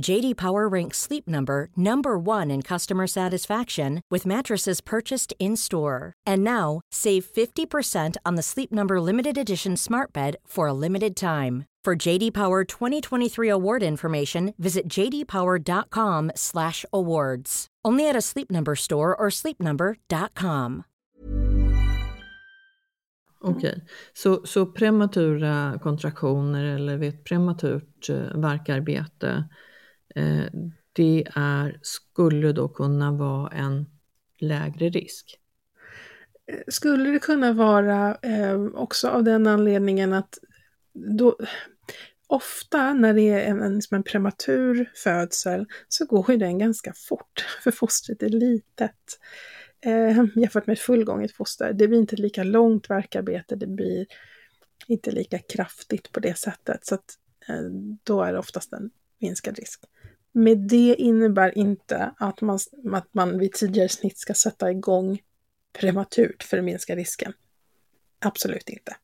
JD 0.00 0.36
Power 0.36 0.68
ranks 0.68 0.98
Sleep 0.98 1.28
Number 1.28 1.68
number 1.76 2.18
1 2.18 2.50
in 2.50 2.62
customer 2.62 3.06
satisfaction 3.06 4.00
with 4.10 4.26
mattresses 4.26 4.80
purchased 4.80 5.34
in-store. 5.38 6.14
And 6.24 6.42
now, 6.44 6.80
save 6.92 7.26
50% 7.26 8.16
on 8.24 8.36
the 8.36 8.42
Sleep 8.42 8.72
Number 8.72 8.98
limited 9.00 9.36
edition 9.36 9.76
Smart 9.76 10.12
Bed 10.12 10.36
for 10.46 10.68
a 10.68 10.72
limited 10.72 11.16
time. 11.16 11.64
For 11.84 11.96
JD 11.96 12.32
Power 12.32 12.64
2023 12.64 13.50
award 13.50 13.82
information, 13.82 14.54
visit 14.58 14.88
jdpower.com/awards. 14.88 17.66
Only 17.84 18.08
at 18.08 18.16
a 18.16 18.20
Sleep 18.20 18.50
Number 18.50 18.74
store 18.76 19.16
or 19.16 19.30
sleepnumber.com. 19.30 20.84
Okej, 23.40 23.80
så, 24.12 24.40
så 24.44 24.66
prematura 24.66 25.78
kontraktioner 25.82 26.64
eller 26.64 26.96
vid 26.96 27.14
ett 28.88 29.22
eh, 29.22 29.40
Eh, 30.14 30.46
det 30.92 31.26
är, 31.34 31.78
skulle 31.82 32.52
då 32.52 32.68
kunna 32.68 33.12
vara 33.12 33.50
en 33.50 33.86
lägre 34.38 34.88
risk? 34.88 35.38
Eh, 36.46 36.60
skulle 36.68 37.10
det 37.10 37.18
kunna 37.18 37.52
vara 37.52 38.18
eh, 38.22 38.60
också 38.74 39.08
av 39.08 39.24
den 39.24 39.46
anledningen 39.46 40.12
att 40.12 40.38
då, 40.92 41.36
ofta 42.26 42.94
när 42.94 43.14
det 43.14 43.28
är 43.28 43.50
en, 43.50 43.62
en, 43.62 43.80
en 43.90 44.02
prematur 44.02 44.92
födsel 44.94 45.66
så 45.88 46.06
går 46.06 46.30
ju 46.30 46.36
den 46.36 46.58
ganska 46.58 46.92
fort, 46.92 47.46
för 47.62 47.70
fostret 47.70 48.22
är 48.22 48.28
litet. 48.28 49.18
Eh, 49.80 50.24
jämfört 50.36 50.66
med 50.66 50.74
ett 50.74 50.80
fullgånget 50.80 51.32
foster. 51.32 51.72
Det 51.72 51.88
blir 51.88 51.98
inte 51.98 52.16
lika 52.16 52.44
långt 52.44 52.90
verkarbete, 52.90 53.56
det 53.56 53.66
blir 53.66 54.06
inte 54.86 55.10
lika 55.10 55.38
kraftigt 55.38 56.12
på 56.12 56.20
det 56.20 56.38
sättet. 56.38 56.86
Så 56.86 56.94
att, 56.94 57.18
eh, 57.48 57.70
då 58.04 58.22
är 58.22 58.32
det 58.32 58.38
oftast 58.38 58.72
en 58.72 58.90
minskad 59.18 59.58
risk. 59.58 59.84
Med 60.38 60.58
det 60.58 60.94
innebär 60.98 61.58
inte 61.58 62.14
att 62.18 62.40
man, 62.40 62.58
att 62.92 63.14
man 63.14 63.38
vid 63.38 63.52
tidigare 63.52 63.88
snitt 63.88 64.18
ska 64.18 64.34
sätta 64.34 64.70
igång 64.70 65.18
prematurt 65.80 66.42
för 66.42 66.58
att 66.58 66.64
minska 66.64 66.96
risken. 66.96 67.32
Absolut 68.18 68.68
inte. 68.68 68.96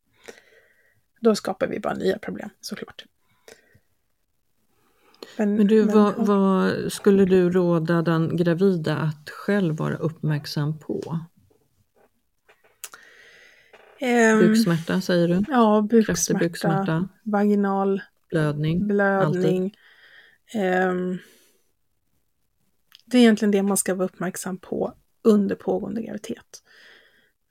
Då 1.20 1.34
skapar 1.34 1.66
vi 1.66 1.80
bara 1.80 1.94
nya 1.94 2.18
problem 2.18 2.50
såklart. 2.60 3.04
Men 5.36 5.66
du, 5.66 5.84
men- 5.84 5.94
vad, 5.94 6.26
vad 6.26 6.92
skulle 6.92 7.24
du 7.24 7.50
råda 7.50 8.02
den 8.02 8.36
gravida 8.36 8.96
att 8.96 9.30
själv 9.30 9.76
vara 9.76 9.96
uppmärksam 9.96 10.78
på? 10.78 11.18
Ehm, 14.00 14.38
Buksmärta 14.38 15.00
säger 15.00 15.28
du? 15.28 15.44
Ja, 15.48 15.86
buksmärta, 15.90 16.44
buksmärta, 16.44 17.08
vaginal 17.22 18.02
blödning. 18.30 18.86
blödning. 18.86 19.74
Ehm, 20.52 21.18
det 23.04 23.18
är 23.18 23.22
egentligen 23.22 23.50
det 23.50 23.62
man 23.62 23.76
ska 23.76 23.94
vara 23.94 24.04
uppmärksam 24.04 24.58
på 24.58 24.94
under 25.22 25.54
pågående 25.54 26.02
graviditet. 26.02 26.62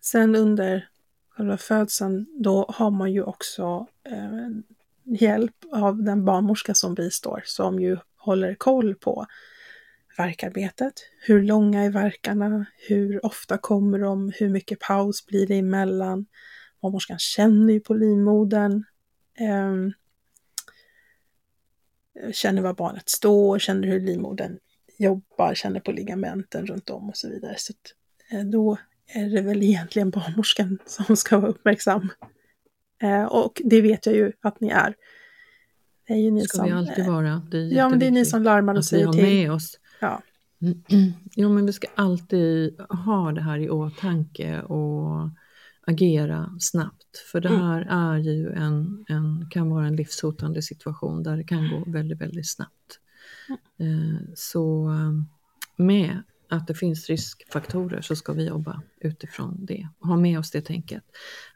Sen 0.01 0.36
under 0.36 0.89
själva 1.29 1.58
födseln, 1.58 2.25
då 2.43 2.65
har 2.69 2.91
man 2.91 3.12
ju 3.12 3.23
också 3.23 3.88
eh, 4.03 4.49
hjälp 5.03 5.56
av 5.71 6.03
den 6.03 6.25
barnmorska 6.25 6.73
som 6.73 6.95
bistår, 6.95 7.41
som 7.45 7.79
ju 7.79 7.97
håller 8.17 8.56
koll 8.56 8.95
på 8.95 9.25
verkarbetet. 10.17 10.93
Hur 11.21 11.43
långa 11.43 11.84
är 11.84 11.89
verkarna? 11.89 12.65
Hur 12.88 13.25
ofta 13.25 13.58
kommer 13.58 13.99
de? 13.99 14.32
Hur 14.36 14.49
mycket 14.49 14.79
paus 14.79 15.25
blir 15.25 15.47
det 15.47 15.56
emellan? 15.56 16.25
Barnmorskan 16.82 17.19
känner 17.19 17.73
ju 17.73 17.79
på 17.79 17.93
livmodern. 17.93 18.84
Eh, 19.39 19.93
känner 22.32 22.62
var 22.62 22.73
barnet 22.73 23.10
står, 23.10 23.60
känner 23.60 23.88
hur 23.88 23.99
livmodern 23.99 24.58
jobbar, 24.97 25.54
känner 25.56 25.80
på 25.80 25.91
ligamenten 25.91 26.65
runt 26.65 26.89
om 26.89 27.10
och 27.10 27.17
så 27.17 27.30
vidare. 27.30 27.56
Så 27.58 27.73
eh, 28.32 28.43
då 28.43 28.78
är 29.08 29.30
det 29.30 29.41
väl 29.41 29.63
egentligen 29.63 30.10
barnmorskan 30.10 30.80
som 30.86 31.15
ska 31.17 31.39
vara 31.39 31.52
uppmärksam. 31.52 32.10
Eh, 33.02 33.23
och 33.23 33.62
det 33.65 33.82
vet 33.82 34.06
jag 34.06 34.15
ju 34.15 34.32
att 34.41 34.60
ni 34.60 34.67
är. 34.67 34.95
Det 36.08 36.13
är 36.13 36.17
ju 36.17 36.32
ni 36.32 36.41
ska 36.41 36.58
som... 36.58 36.65
vi 36.65 36.71
alltid 36.71 37.06
eh, 37.06 37.12
vara. 37.12 37.41
Det 37.52 37.58
är 37.58 37.62
ja, 37.62 37.89
men 37.89 37.99
det 37.99 38.08
är 38.08 38.12
ni 38.12 38.26
som 38.26 38.43
larmar 38.43 38.73
och 38.73 38.80
att 38.80 38.86
vi 38.86 38.88
säger 38.88 39.06
har 39.06 39.13
till. 39.13 39.23
med 39.23 39.52
oss. 39.52 39.80
Ja. 39.99 40.21
Jo, 41.36 41.49
men 41.49 41.65
vi 41.65 41.73
ska 41.73 41.88
alltid 41.95 42.80
ha 42.80 43.32
det 43.32 43.41
här 43.41 43.58
i 43.60 43.69
åtanke 43.69 44.62
och 44.62 45.30
agera 45.88 46.56
snabbt. 46.60 47.17
För 47.32 47.41
det 47.41 47.50
Mm. 47.50 47.62
här 47.62 47.82
är 47.89 48.17
ju 48.17 48.52
en, 48.52 49.06
en, 49.08 49.48
kan 49.50 49.69
vara 49.69 49.88
en 49.88 49.96
livshotande 49.96 50.62
situation 50.62 51.24
där 51.24 51.38
det 51.38 51.43
kan 51.43 51.69
gå 51.69 51.84
väldigt, 51.91 52.22
väldigt 52.22 52.50
snabbt. 52.50 53.00
Mm. 53.80 54.15
Eh, 54.15 54.19
Så 54.36 54.89
eh, 54.89 55.12
med 55.76 56.24
att 56.50 56.67
det 56.67 56.74
finns 56.76 57.10
riskfaktorer 57.10 58.02
så 58.02 58.15
ska 58.15 58.34
vi 58.34 58.48
jobba 58.48 58.82
utifrån 59.02 59.65
det. 59.65 59.88
Ha 60.00 60.17
med 60.17 60.39
oss 60.39 60.52
det 60.52 60.62
tänket. 60.62 61.04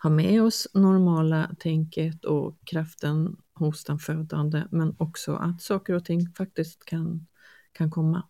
Ha 0.04 0.10
med 0.10 0.44
oss 0.44 0.68
normala 0.74 1.56
tänket 1.60 2.26
och 2.26 2.58
kraften 2.64 3.38
hos 3.54 3.84
den 3.84 4.00
födande 4.00 4.64
men 4.72 4.96
också 4.98 5.36
att 5.36 5.62
saker 5.62 5.94
och 5.94 6.06
ting 6.06 6.30
faktiskt 6.38 6.86
kan, 6.86 7.28
kan 7.72 7.92
komma. 7.92 8.24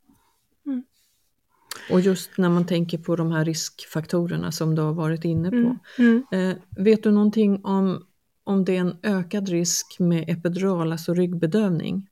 Och 1.91 2.01
just 2.01 2.37
när 2.37 2.49
man 2.49 2.65
tänker 2.65 2.97
på 2.97 3.15
de 3.15 3.31
här 3.31 3.45
riskfaktorerna 3.45 4.51
som 4.51 4.75
du 4.75 4.81
har 4.81 4.93
varit 4.93 5.25
inne 5.25 5.49
på. 5.49 5.55
Mm. 5.55 5.77
Mm. 5.97 6.23
Eh, 6.31 6.57
vet 6.83 7.03
du 7.03 7.11
någonting 7.11 7.65
om, 7.65 8.05
om 8.43 8.65
det 8.65 8.75
är 8.75 8.79
en 8.79 8.97
ökad 9.03 9.49
risk 9.49 9.99
med 9.99 10.29
epidural, 10.29 10.91
alltså 10.91 11.13
ryggbedövning? 11.13 12.07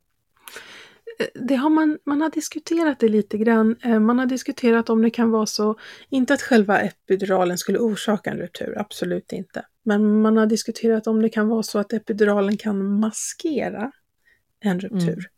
det 1.33 1.55
har 1.55 1.69
man, 1.69 1.97
man 2.05 2.21
har 2.21 2.29
diskuterat 2.29 2.99
det 2.99 3.09
lite 3.09 3.37
grann. 3.37 3.75
Eh, 3.81 3.99
Man 3.99 4.19
har 4.19 4.25
diskuterat 4.25 4.89
om 4.89 5.01
det 5.01 5.09
kan 5.09 5.31
vara 5.31 5.45
så, 5.45 5.75
inte 6.09 6.33
att 6.33 6.41
själva 6.41 6.81
epiduralen 6.81 7.57
skulle 7.57 7.79
orsaka 7.79 8.29
en 8.31 8.37
ruptur, 8.37 8.73
absolut 8.77 9.31
inte. 9.31 9.65
Men 9.83 10.21
man 10.21 10.37
har 10.37 10.45
diskuterat 10.45 11.07
om 11.07 11.21
det 11.21 11.29
kan 11.29 11.47
vara 11.47 11.63
så 11.63 11.79
att 11.79 11.93
epiduralen 11.93 12.57
kan 12.57 12.99
maskera 12.99 13.91
en 14.59 14.79
ruptur. 14.79 15.29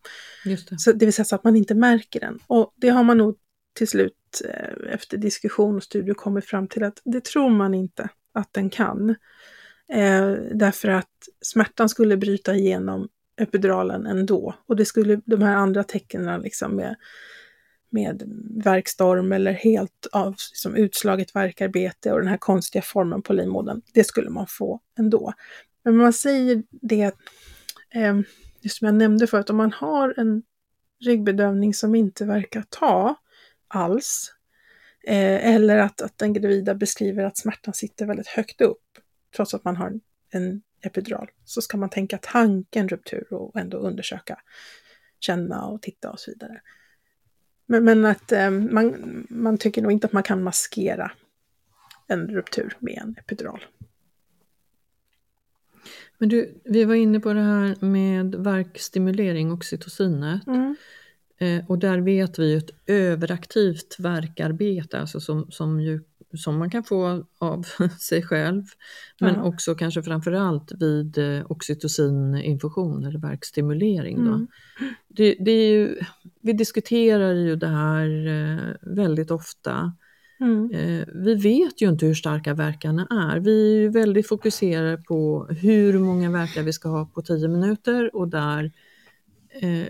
Mm. 0.45 0.57
Det. 0.69 0.79
Så 0.79 0.91
det 0.91 1.05
vill 1.05 1.13
säga 1.13 1.25
så 1.25 1.35
att 1.35 1.43
man 1.43 1.55
inte 1.55 1.75
märker 1.75 2.19
den. 2.19 2.39
Och 2.47 2.73
det 2.75 2.89
har 2.89 3.03
man 3.03 3.17
nog 3.17 3.37
till 3.77 3.87
slut 3.87 4.41
eh, 4.45 4.93
efter 4.93 5.17
diskussion 5.17 5.75
och 5.75 5.83
studier 5.83 6.13
kommit 6.15 6.45
fram 6.45 6.67
till 6.67 6.83
att 6.83 7.01
det 7.05 7.23
tror 7.23 7.49
man 7.49 7.73
inte 7.73 8.09
att 8.33 8.53
den 8.53 8.69
kan. 8.69 9.09
Eh, 9.93 10.31
därför 10.53 10.87
att 10.87 11.29
smärtan 11.41 11.89
skulle 11.89 12.17
bryta 12.17 12.55
igenom 12.55 13.09
epiduralen 13.41 14.05
ändå. 14.05 14.55
Och 14.67 14.75
det 14.75 14.85
skulle 14.85 15.21
de 15.25 15.41
här 15.41 15.55
andra 15.55 15.83
tecknen 15.83 16.41
liksom 16.41 16.75
med, 16.75 16.95
med 17.89 18.23
verkstorm 18.63 19.31
eller 19.31 19.51
helt 19.51 20.07
av 20.11 20.35
liksom 20.51 20.75
utslaget 20.75 21.35
verkarbete 21.35 22.11
och 22.11 22.19
den 22.19 22.27
här 22.27 22.37
konstiga 22.37 22.81
formen 22.81 23.21
på 23.21 23.33
livmodern, 23.33 23.81
det 23.93 24.03
skulle 24.03 24.29
man 24.29 24.47
få 24.49 24.79
ändå. 24.99 25.33
Men 25.83 25.97
man 25.97 26.13
säger 26.13 26.63
det, 26.69 27.15
eh, 27.93 28.19
just 28.61 28.77
som 28.77 28.85
jag 28.85 28.95
nämnde 28.95 29.27
förut, 29.27 29.49
om 29.49 29.57
man 29.57 29.71
har 29.71 30.13
en 30.17 30.43
ryggbedövning 31.05 31.73
som 31.73 31.95
inte 31.95 32.25
verkar 32.25 32.63
ta 32.69 33.15
alls, 33.67 34.33
eh, 35.03 35.55
eller 35.55 35.77
att, 35.77 36.01
att 36.01 36.17
den 36.17 36.33
gravida 36.33 36.75
beskriver 36.75 37.23
att 37.23 37.37
smärtan 37.37 37.73
sitter 37.73 38.05
väldigt 38.05 38.27
högt 38.27 38.61
upp, 38.61 38.83
trots 39.35 39.53
att 39.53 39.63
man 39.63 39.75
har 39.75 39.99
en 40.29 40.61
epidural, 40.81 41.29
så 41.45 41.61
ska 41.61 41.77
man 41.77 41.89
tänka 41.89 42.17
tanken 42.21 42.89
ruptur 42.89 43.33
och 43.33 43.59
ändå 43.59 43.77
undersöka, 43.77 44.39
känna 45.19 45.65
och 45.65 45.81
titta 45.81 46.11
och 46.11 46.19
så 46.19 46.31
vidare. 46.31 46.61
Men, 47.65 47.83
men 47.83 48.05
att 48.05 48.31
eh, 48.31 48.51
man, 48.51 49.25
man 49.29 49.57
tycker 49.57 49.81
nog 49.81 49.91
inte 49.91 50.07
att 50.07 50.13
man 50.13 50.23
kan 50.23 50.43
maskera 50.43 51.11
en 52.07 52.27
ruptur 52.27 52.77
med 52.79 52.97
en 53.03 53.15
epidural. 53.17 53.65
Men 56.17 56.29
du, 56.29 56.61
vi 56.63 56.83
var 56.83 56.95
inne 56.95 57.19
på 57.19 57.33
det 57.33 57.41
här 57.41 57.85
med 57.85 58.35
verkstimulering, 58.35 59.51
oxytocinet. 59.51 60.47
Mm. 60.47 60.75
Eh, 61.39 61.65
och 61.67 61.79
där 61.79 61.97
vet 61.97 62.39
vi 62.39 62.53
ett 62.53 62.69
överaktivt 62.85 63.95
verkarbete, 63.99 64.99
alltså 64.99 65.19
som, 65.19 65.51
som, 65.51 65.81
ju, 65.81 66.01
som 66.37 66.57
man 66.57 66.69
kan 66.69 66.83
få 66.83 67.25
av 67.39 67.65
sig 67.99 68.21
själv, 68.23 68.63
men 69.19 69.35
Ja. 69.35 69.43
också 69.43 69.75
kanske 69.75 70.03
framförallt 70.03 70.71
vid 70.79 71.17
eh, 71.17 71.51
oxytocininfusion 71.51 73.05
eller 73.05 73.19
verkstimulering. 73.19 74.17
Mm. 74.17 74.47
Det, 75.07 75.35
det 75.39 75.51
är 75.51 75.71
ju, 75.71 75.95
vi 76.41 76.53
diskuterar 76.53 77.33
ju 77.33 77.55
det 77.55 77.67
här 77.67 78.27
eh, 78.27 78.95
väldigt 78.95 79.31
ofta. 79.31 79.93
Mm. 80.39 80.69
Vi 81.23 81.35
vet 81.35 81.81
ju 81.81 81.89
inte 81.89 82.05
hur 82.05 82.13
starka 82.13 82.53
verkarna 82.53 83.07
är. 83.09 83.39
Vi 83.39 83.85
är 83.85 83.89
väldigt 83.89 84.27
fokuserade 84.27 84.97
på 84.97 85.47
hur 85.49 85.99
många 85.99 86.31
verkar 86.31 86.63
vi 86.63 86.73
ska 86.73 86.89
ha 86.89 87.05
på 87.05 87.21
10 87.21 87.47
minuter 87.47 88.15
och 88.15 88.27
där 88.27 88.71
eh, 89.61 89.87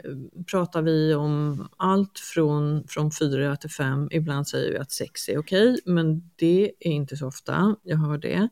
pratar 0.51 0.81
vi 0.81 1.13
om 1.13 1.67
allt 1.77 2.19
från, 2.19 2.87
från 2.87 3.11
4 3.11 3.55
till 3.55 3.69
5. 3.69 4.07
Ibland 4.11 4.47
säger 4.47 4.71
vi 4.71 4.77
att 4.77 4.91
6 4.91 5.29
är 5.29 5.37
okej, 5.37 5.79
men 5.85 6.31
det 6.35 6.71
är 6.79 6.91
inte 6.91 7.17
så 7.17 7.27
ofta, 7.27 7.75
jag 7.83 7.97
hör 7.97 8.17
det. 8.17 8.49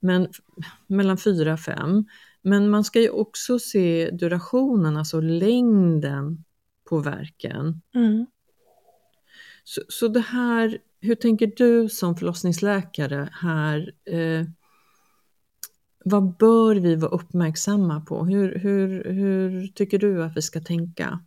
Men 0.00 0.28
mellan 0.86 1.18
4 1.18 1.52
och 1.52 1.60
5. 1.60 2.04
Men 2.42 2.70
man 2.70 2.84
ska 2.84 3.00
ju 3.00 3.10
också 3.10 3.58
se 3.58 4.10
durationen, 4.10 4.96
alltså 4.96 5.20
längden 5.20 6.44
på 6.88 6.98
verken. 6.98 7.82
Mm. 7.94 8.26
Så, 9.64 9.82
så 9.88 10.08
det 10.08 10.20
här, 10.20 10.78
hur 11.00 11.14
tänker 11.14 11.52
du 11.56 11.88
som 11.88 12.16
förlossningsläkare 12.16 13.28
här? 13.32 13.92
Eh, 14.04 14.44
vad 16.08 16.36
bör 16.36 16.74
vi 16.74 16.94
vara 16.94 17.10
uppmärksamma 17.10 18.00
på? 18.00 18.24
Hur, 18.24 18.58
hur, 18.58 19.04
hur 19.04 19.66
tycker 19.66 19.98
du 19.98 20.24
att 20.24 20.36
vi 20.36 20.42
ska 20.42 20.60
tänka? 20.60 21.20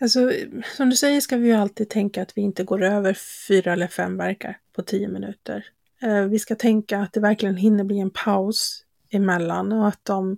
Alltså, 0.00 0.32
som 0.76 0.90
du 0.90 0.96
säger 0.96 1.20
ska 1.20 1.36
vi 1.36 1.48
ju 1.48 1.54
alltid 1.54 1.88
tänka 1.88 2.22
att 2.22 2.32
vi 2.36 2.40
inte 2.40 2.64
går 2.64 2.82
över 2.82 3.16
fyra 3.48 3.72
eller 3.72 3.86
fem 3.86 4.16
verkar 4.16 4.58
på 4.72 4.82
tio 4.82 5.08
minuter. 5.08 5.64
Eh, 6.02 6.22
vi 6.22 6.38
ska 6.38 6.54
tänka 6.54 7.00
att 7.00 7.12
det 7.12 7.20
verkligen 7.20 7.56
hinner 7.56 7.84
bli 7.84 7.98
en 7.98 8.10
paus 8.10 8.84
emellan 9.10 9.72
och 9.72 9.88
att 9.88 10.04
de 10.04 10.36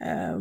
eh, 0.00 0.38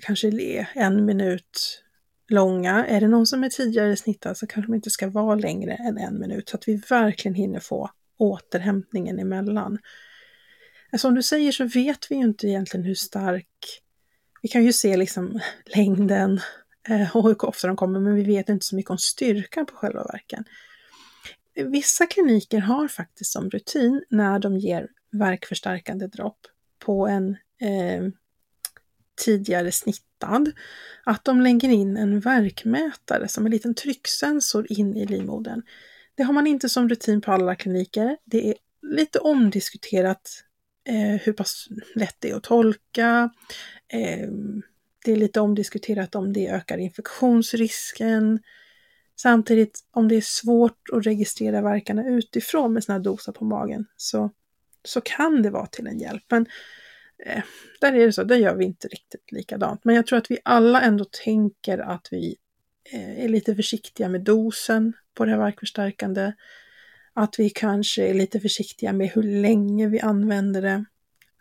kanske 0.00 0.28
är 0.28 0.68
en 0.74 1.04
minut 1.04 1.82
långa. 2.28 2.86
Är 2.86 3.00
det 3.00 3.08
någon 3.08 3.26
som 3.26 3.44
är 3.44 3.48
tidigare 3.48 3.96
snittad 3.96 4.36
så 4.36 4.46
kanske 4.46 4.72
de 4.72 4.74
inte 4.74 4.90
ska 4.90 5.08
vara 5.08 5.34
längre 5.34 5.74
än 5.74 5.98
en 5.98 6.20
minut 6.20 6.48
så 6.48 6.56
att 6.56 6.68
vi 6.68 6.82
verkligen 6.90 7.34
hinner 7.34 7.60
få 7.60 7.90
återhämtningen 8.18 9.18
emellan. 9.18 9.78
Som 10.98 11.14
du 11.14 11.22
säger 11.22 11.52
så 11.52 11.64
vet 11.64 12.10
vi 12.10 12.14
ju 12.14 12.22
inte 12.22 12.46
egentligen 12.46 12.86
hur 12.86 12.94
stark 12.94 13.82
vi 14.42 14.48
kan 14.48 14.64
ju 14.64 14.72
se 14.72 14.96
liksom 14.96 15.40
längden 15.64 16.40
eh, 16.88 17.16
och 17.16 17.22
hur 17.22 17.44
ofta 17.44 17.66
de 17.66 17.76
kommer, 17.76 18.00
men 18.00 18.14
vi 18.14 18.22
vet 18.22 18.48
inte 18.48 18.66
så 18.66 18.76
mycket 18.76 18.90
om 18.90 18.98
styrkan 18.98 19.66
på 19.66 19.74
själva 19.74 20.04
verken. 20.04 20.44
Vissa 21.54 22.06
kliniker 22.06 22.58
har 22.58 22.88
faktiskt 22.88 23.32
som 23.32 23.50
rutin 23.50 24.04
när 24.10 24.38
de 24.38 24.56
ger 24.56 24.88
verkförstärkande 25.12 26.06
dropp 26.06 26.38
på 26.78 27.06
en 27.06 27.30
eh, 27.60 28.08
tidigare 29.24 29.72
snittad, 29.72 30.52
att 31.04 31.24
de 31.24 31.40
lägger 31.40 31.68
in 31.68 31.96
en 31.96 32.20
verkmätare 32.20 33.28
som 33.28 33.46
en 33.46 33.52
liten 33.52 33.74
trycksensor 33.74 34.66
in 34.72 34.96
i 34.96 35.06
livmodern. 35.06 35.62
Det 36.14 36.22
har 36.22 36.32
man 36.32 36.46
inte 36.46 36.68
som 36.68 36.88
rutin 36.88 37.20
på 37.20 37.32
alla 37.32 37.54
kliniker. 37.54 38.16
Det 38.24 38.48
är 38.48 38.54
lite 38.82 39.18
omdiskuterat 39.18 40.44
eh, 40.86 41.20
hur 41.20 41.32
pass 41.32 41.68
lätt 41.94 42.16
det 42.18 42.30
är 42.30 42.36
att 42.36 42.42
tolka. 42.42 43.30
Eh, 43.88 44.28
det 45.04 45.12
är 45.12 45.16
lite 45.16 45.40
omdiskuterat 45.40 46.14
om 46.14 46.32
det 46.32 46.48
ökar 46.48 46.78
infektionsrisken. 46.78 48.38
Samtidigt 49.16 49.80
om 49.90 50.08
det 50.08 50.16
är 50.16 50.20
svårt 50.20 50.90
att 50.92 51.06
registrera 51.06 51.62
verkarna 51.62 52.08
utifrån 52.08 52.72
med 52.72 52.84
sådana 52.84 52.98
här 52.98 53.04
doser 53.04 53.32
på 53.32 53.44
magen 53.44 53.86
så 53.96 54.30
så 54.86 55.00
kan 55.00 55.42
det 55.42 55.50
vara 55.50 55.66
till 55.66 55.86
en 55.86 55.98
hjälp. 55.98 56.24
Men 56.28 56.46
eh, 57.26 57.42
där 57.80 57.92
är 57.92 58.06
det 58.06 58.12
så, 58.12 58.24
där 58.24 58.36
gör 58.36 58.54
vi 58.54 58.64
inte 58.64 58.88
riktigt 58.88 59.32
likadant. 59.32 59.84
Men 59.84 59.94
jag 59.94 60.06
tror 60.06 60.18
att 60.18 60.30
vi 60.30 60.38
alla 60.44 60.80
ändå 60.80 61.04
tänker 61.24 61.78
att 61.78 62.08
vi 62.10 62.36
eh, 62.92 63.24
är 63.24 63.28
lite 63.28 63.54
försiktiga 63.54 64.08
med 64.08 64.20
dosen 64.20 64.92
på 65.14 65.24
det 65.24 65.30
här 65.30 65.38
värkförstärkande. 65.38 66.32
Att 67.18 67.38
vi 67.38 67.50
kanske 67.50 68.06
är 68.06 68.14
lite 68.14 68.40
försiktiga 68.40 68.92
med 68.92 69.08
hur 69.08 69.22
länge 69.22 69.86
vi 69.88 70.00
använder 70.00 70.62
det. 70.62 70.84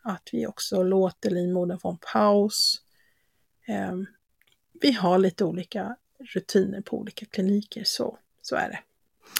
Att 0.02 0.30
vi 0.32 0.48
också 0.48 0.84
låter 0.84 1.30
livmodern 1.30 1.80
få 1.80 1.90
en 1.92 1.98
paus. 2.14 2.82
Eh, 3.68 3.96
vi 4.82 4.92
har 4.92 5.18
lite 5.18 5.46
olika 5.46 5.96
rutiner 6.34 6.82
på 6.82 6.98
olika 7.00 7.26
kliniker, 7.26 7.84
så, 7.86 8.18
så 8.42 8.56
är 8.56 8.70
det. 8.70 8.80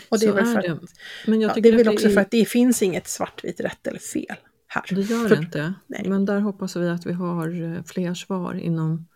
Och 0.10 0.20
det 0.20 0.26
Så 0.26 0.30
är 0.32 0.34
väl 0.34 0.48
är 0.48 0.54
för 0.54 0.62
det. 0.62 0.72
att, 0.74 0.80
Men 1.28 1.42
jag 1.42 1.58
ja, 1.58 1.62
det 1.62 1.70
är 1.70 1.78
väl 1.78 1.88
också 1.90 2.08
är- 2.08 2.12
för 2.14 2.22
att 2.22 2.32
det 2.32 2.46
finns 2.46 2.82
inget 2.82 3.08
svartvitt 3.08 3.60
rätt 3.60 3.88
eller 3.88 4.00
fel 4.00 4.36
här. 4.68 4.84
Det 4.90 5.02
gör 5.02 5.28
för, 5.28 5.36
det 5.36 5.42
inte. 5.42 5.74
nej. 5.88 6.04
Men 6.10 6.26
där 6.26 6.40
hoppas 6.40 6.76
vi 6.76 6.90
att 6.90 7.06
vi 7.06 7.14
har 7.14 7.64
eh, 7.76 7.84
fler 7.84 8.14
svar 8.14 8.54
inom 8.54 9.08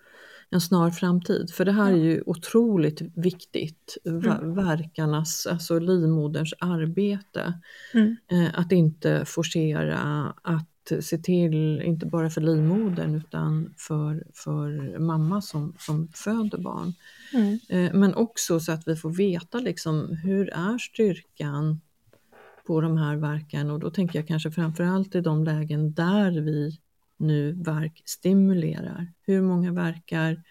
en 0.52 0.62
snar 0.62 0.90
framtid. 0.90 1.52
För 1.52 1.66
det 1.66 1.72
här 1.72 1.92
är 1.92 1.98
ju 1.98 2.24
otroligt 2.26 3.02
viktigt. 3.16 3.98
Va- 4.06 4.40
Verkarnas, 4.42 5.48
alltså 5.48 5.80
livmoderns 5.80 6.54
arbete. 6.60 7.54
Mm. 7.94 8.16
Eh, 8.32 8.60
Att 8.60 8.72
inte 8.72 9.26
forcera, 9.26 9.98
att 10.42 10.66
se 11.02 11.18
till, 11.18 11.82
inte 11.82 12.06
bara 12.06 12.30
för 12.30 12.42
livmodern 12.42 13.16
utan 13.16 13.74
för, 13.78 14.24
för 14.34 15.00
mamma 15.00 15.42
som, 15.42 15.74
som 15.80 16.08
föder 16.14 16.58
barn. 16.58 16.94
Mm. 17.34 17.60
Eh, 17.70 17.94
Men 17.94 18.14
också 18.16 18.60
så 18.60 18.72
att 18.72 18.88
vi 18.88 18.96
får 18.96 19.10
veta 19.10 19.60
liksom, 19.60 20.16
hur 20.24 20.50
är 20.50 20.78
styrkan 20.78 21.82
på 22.68 22.82
de 22.82 22.98
här 22.98 23.16
verken 23.16 23.72
och 23.72 23.80
då 23.80 23.90
tänker 23.90 24.20
jag 24.20 24.28
kanske 24.28 24.52
framförallt 24.52 25.16
i 25.16 25.22
de 25.22 25.44
lägen 25.44 25.94
där 25.94 26.32
vi 26.42 26.80
nu 27.20 27.52
verkstimulerar. 27.52 29.14
Hur 29.22 29.42
många 29.42 29.72
verkar 29.74 30.44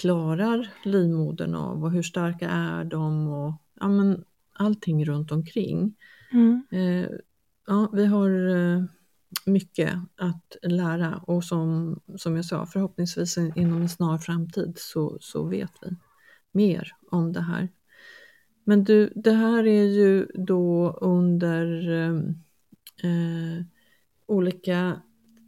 klarar 0.00 0.68
livmodern 0.84 1.54
av 1.54 1.84
och 1.84 1.92
hur 1.92 2.02
starka 2.02 2.48
är 2.48 2.84
de 2.84 3.28
och 3.28 3.54
ja, 3.80 3.88
men, 3.88 4.24
allting 4.52 5.04
runt 5.04 5.32
omkring. 5.32 5.94
Mm. 6.32 6.62
Eh, 6.70 7.10
ja, 7.66 7.90
vi 7.92 8.06
har 8.06 8.56
eh, 8.56 8.84
mycket 9.46 9.94
att 10.16 10.56
lära 10.62 11.16
och 11.16 11.44
som, 11.44 12.00
som 12.16 12.36
jag 12.36 12.44
sa, 12.44 12.66
förhoppningsvis 12.66 13.38
in- 13.38 13.52
inom 13.56 13.82
en 13.82 13.88
snar 13.88 14.18
framtid 14.18 14.72
så, 14.76 15.18
så 15.20 15.44
vet 15.44 15.72
vi 15.82 15.96
mer 16.52 16.92
om 17.10 17.32
det 17.32 17.40
här. 17.40 17.68
Men 18.64 18.84
du, 18.84 19.12
det 19.14 19.32
här 19.32 19.66
är 19.66 19.84
ju 19.84 20.26
då 20.34 20.90
under 21.00 21.90
eh, 21.90 22.14
eh, 23.10 23.64
olika 24.26 25.02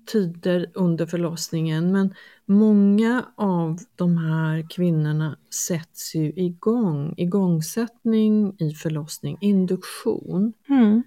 tider 0.06 0.70
under 0.74 1.06
förlossningen 1.06 1.92
men 1.92 2.14
många 2.46 3.24
av 3.36 3.78
de 3.96 4.16
här 4.16 4.70
kvinnorna 4.70 5.38
sätts 5.68 6.14
ju 6.14 6.32
igång, 6.36 7.14
igångsättning 7.16 8.56
i 8.58 8.70
förlossning, 8.70 9.38
induktion. 9.40 10.52
Mm. 10.68 11.02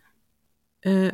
Eh, 0.85 1.13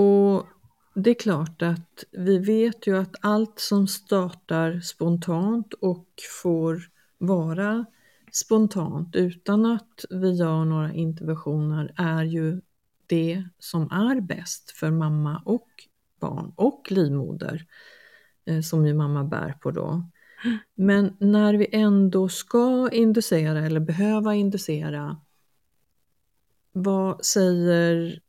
och 0.00 0.46
det 0.94 1.10
är 1.10 1.14
klart 1.14 1.62
att 1.62 2.04
vi 2.12 2.38
vet 2.38 2.86
ju 2.86 2.96
att 2.96 3.14
allt 3.20 3.58
som 3.58 3.88
startar 3.88 4.80
spontant 4.80 5.74
och 5.74 6.08
får 6.42 6.82
vara 7.18 7.84
spontant 8.32 9.16
utan 9.16 9.66
att 9.66 10.04
vi 10.10 10.30
gör 10.30 10.64
några 10.64 10.92
interventioner 10.92 11.94
är 11.96 12.24
ju 12.24 12.60
det 13.06 13.44
som 13.58 13.82
är 13.90 14.20
bäst 14.20 14.70
för 14.70 14.90
mamma 14.90 15.42
och 15.44 15.68
barn 16.22 16.52
och 16.56 16.90
livmoder 16.90 17.66
eh, 18.44 18.60
som 18.60 18.86
ju 18.86 18.94
mamma 18.94 19.24
bär 19.24 19.54
på 19.60 19.70
då. 19.70 20.08
Men 20.74 21.16
när 21.18 21.54
vi 21.54 21.68
ändå 21.72 22.28
ska 22.28 22.88
inducera 22.92 23.66
eller 23.66 23.80
behöva 23.80 24.34
inducera, 24.34 25.20
vad 26.72 27.24
säger 27.24 28.20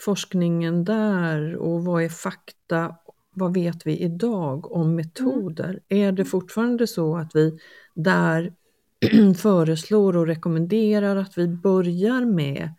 forskningen 0.00 0.84
där 0.84 1.56
och 1.56 1.84
vad 1.84 2.02
är 2.02 2.08
fakta? 2.08 2.96
Vad 3.30 3.54
vet 3.54 3.86
vi 3.86 3.98
idag 3.98 4.72
om 4.72 4.94
metoder? 4.94 5.80
Är 5.88 6.12
det 6.12 6.24
fortfarande 6.24 6.86
så 6.86 7.16
att 7.16 7.36
vi 7.36 7.58
där 7.94 8.54
föreslår 9.36 10.16
och 10.16 10.26
rekommenderar 10.26 11.16
att 11.16 11.38
vi 11.38 11.48
börjar 11.48 12.24
med 12.24 12.74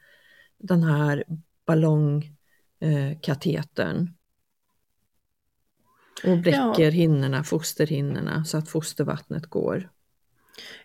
den 0.58 0.84
här 0.84 1.24
ballongkatetern 1.65 4.17
och 6.24 6.38
bräcker 6.38 6.84
Ja. 6.84 6.90
hinnorna, 6.90 7.44
fosterhinnorna 7.44 8.46
så 8.46 8.58
att 8.58 8.70
fostervattnet 8.70 9.46
går? 9.46 9.90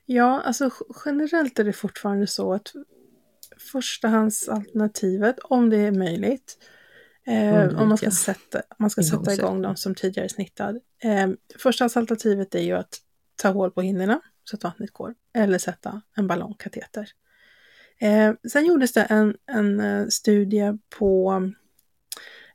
Ja, 0.05 0.40
alltså 0.40 0.71
generellt 1.05 1.59
är 1.59 1.64
det 1.64 1.73
fortfarande 1.73 2.27
så 2.27 2.53
att 2.53 2.73
förstahandsalternativet, 3.73 5.38
om 5.38 5.71
det 5.71 5.77
är 5.77 5.92
möjligt, 5.92 6.59
eh, 7.27 7.81
om 7.81 7.88
man 7.88 7.99
ska 7.99 8.11
sätta, 8.11 8.62
man 8.79 8.90
ska 8.90 9.03
sätta 9.03 9.35
igång 9.35 9.62
dem 9.62 9.77
som 9.77 9.95
tidigare 9.95 10.29
snittad. 10.29 10.81
Eh, 11.03 11.29
förstahandsalternativet 11.59 12.55
är 12.55 12.62
ju 12.62 12.73
att 12.73 12.99
ta 13.37 13.49
hål 13.49 13.71
på 13.71 13.83
hinnorna 13.83 14.21
så 14.45 14.57
att 14.57 14.64
vattnet 14.64 14.90
går, 14.92 15.14
eller 15.35 15.59
sätta 15.59 16.03
en 16.16 16.27
ballongkateter. 16.27 17.09
Eh, 18.01 18.33
sen 18.53 18.66
gjordes 18.66 18.92
det 18.92 19.03
en, 19.03 19.37
en 19.47 19.81
eh, 19.81 20.07
studie 20.09 20.79
på, 20.99 21.42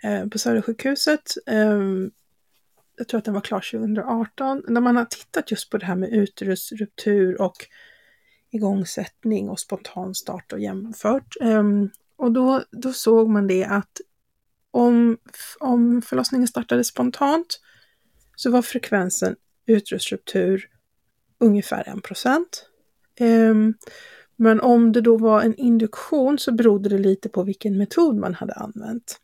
eh, 0.04 0.28
på 0.28 0.40
Södersjukhuset 0.40 1.34
eh, 1.48 1.82
jag 2.97 3.07
tror 3.07 3.17
att 3.17 3.25
den 3.25 3.33
var 3.33 3.41
klar 3.41 3.71
2018, 3.71 4.63
När 4.67 4.81
man 4.81 4.95
har 4.95 5.05
tittat 5.05 5.51
just 5.51 5.69
på 5.69 5.77
det 5.77 5.86
här 5.86 5.95
med 5.95 6.10
uterusruptur 6.10 7.41
och 7.41 7.55
igångsättning 8.51 9.49
och 9.49 9.60
spontan 9.60 10.15
start 10.15 10.53
och 10.53 10.60
jämfört. 10.60 11.36
Ehm, 11.41 11.89
och 12.15 12.31
då, 12.31 12.63
då 12.71 12.93
såg 12.93 13.29
man 13.29 13.47
det 13.47 13.65
att 13.65 14.01
om, 14.71 15.17
om 15.60 16.01
förlossningen 16.01 16.47
startade 16.47 16.83
spontant 16.83 17.60
så 18.36 18.51
var 18.51 18.62
frekvensen 18.62 19.36
uterusruptur 19.65 20.69
ungefär 21.39 21.97
1 21.97 22.03
procent. 22.03 22.69
Ehm, 23.19 23.73
men 24.36 24.62
om 24.62 24.91
det 24.91 25.01
då 25.01 25.17
var 25.17 25.41
en 25.41 25.55
induktion 25.55 26.39
så 26.39 26.51
berodde 26.51 26.89
det 26.89 26.97
lite 26.97 27.29
på 27.29 27.43
vilken 27.43 27.77
metod 27.77 28.15
man 28.15 28.33
hade 28.33 28.53
använt. 28.53 29.19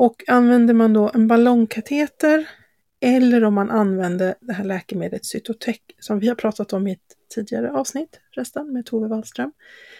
Och 0.00 0.24
använder 0.26 0.74
man 0.74 0.92
då 0.92 1.10
en 1.14 1.28
ballongkateter 1.28 2.48
eller 3.00 3.44
om 3.44 3.54
man 3.54 3.70
använder 3.70 4.34
det 4.40 4.52
här 4.52 4.64
läkemedlet 4.64 5.24
Cytotec 5.24 5.76
som 5.98 6.18
vi 6.18 6.28
har 6.28 6.34
pratat 6.34 6.72
om 6.72 6.86
i 6.86 6.92
ett 6.92 7.16
tidigare 7.34 7.72
avsnitt 7.72 8.20
förresten 8.34 8.72
med 8.72 8.86
Tove 8.86 9.08
Wallström. 9.08 9.52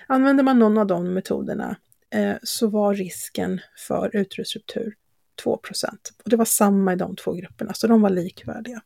Använder 0.07 0.45
man 0.45 0.59
någon 0.59 0.79
av 0.79 0.87
de 0.87 1.15
metoderna 1.15 1.77
eh, 2.15 2.35
så 2.43 2.67
var 2.67 2.95
risken 2.95 3.61
för 3.89 4.17
uterusruptur 4.17 4.95
2% 5.45 5.57
Och 6.25 6.31
det 6.31 6.37
var 6.37 6.45
samma 6.45 6.93
i 6.93 6.97
de 6.97 7.17
två 7.17 7.33
grupperna, 7.33 7.75
så 7.75 7.87
de 7.87 8.03
var 8.03 8.11
likvärdiga. 8.11 8.83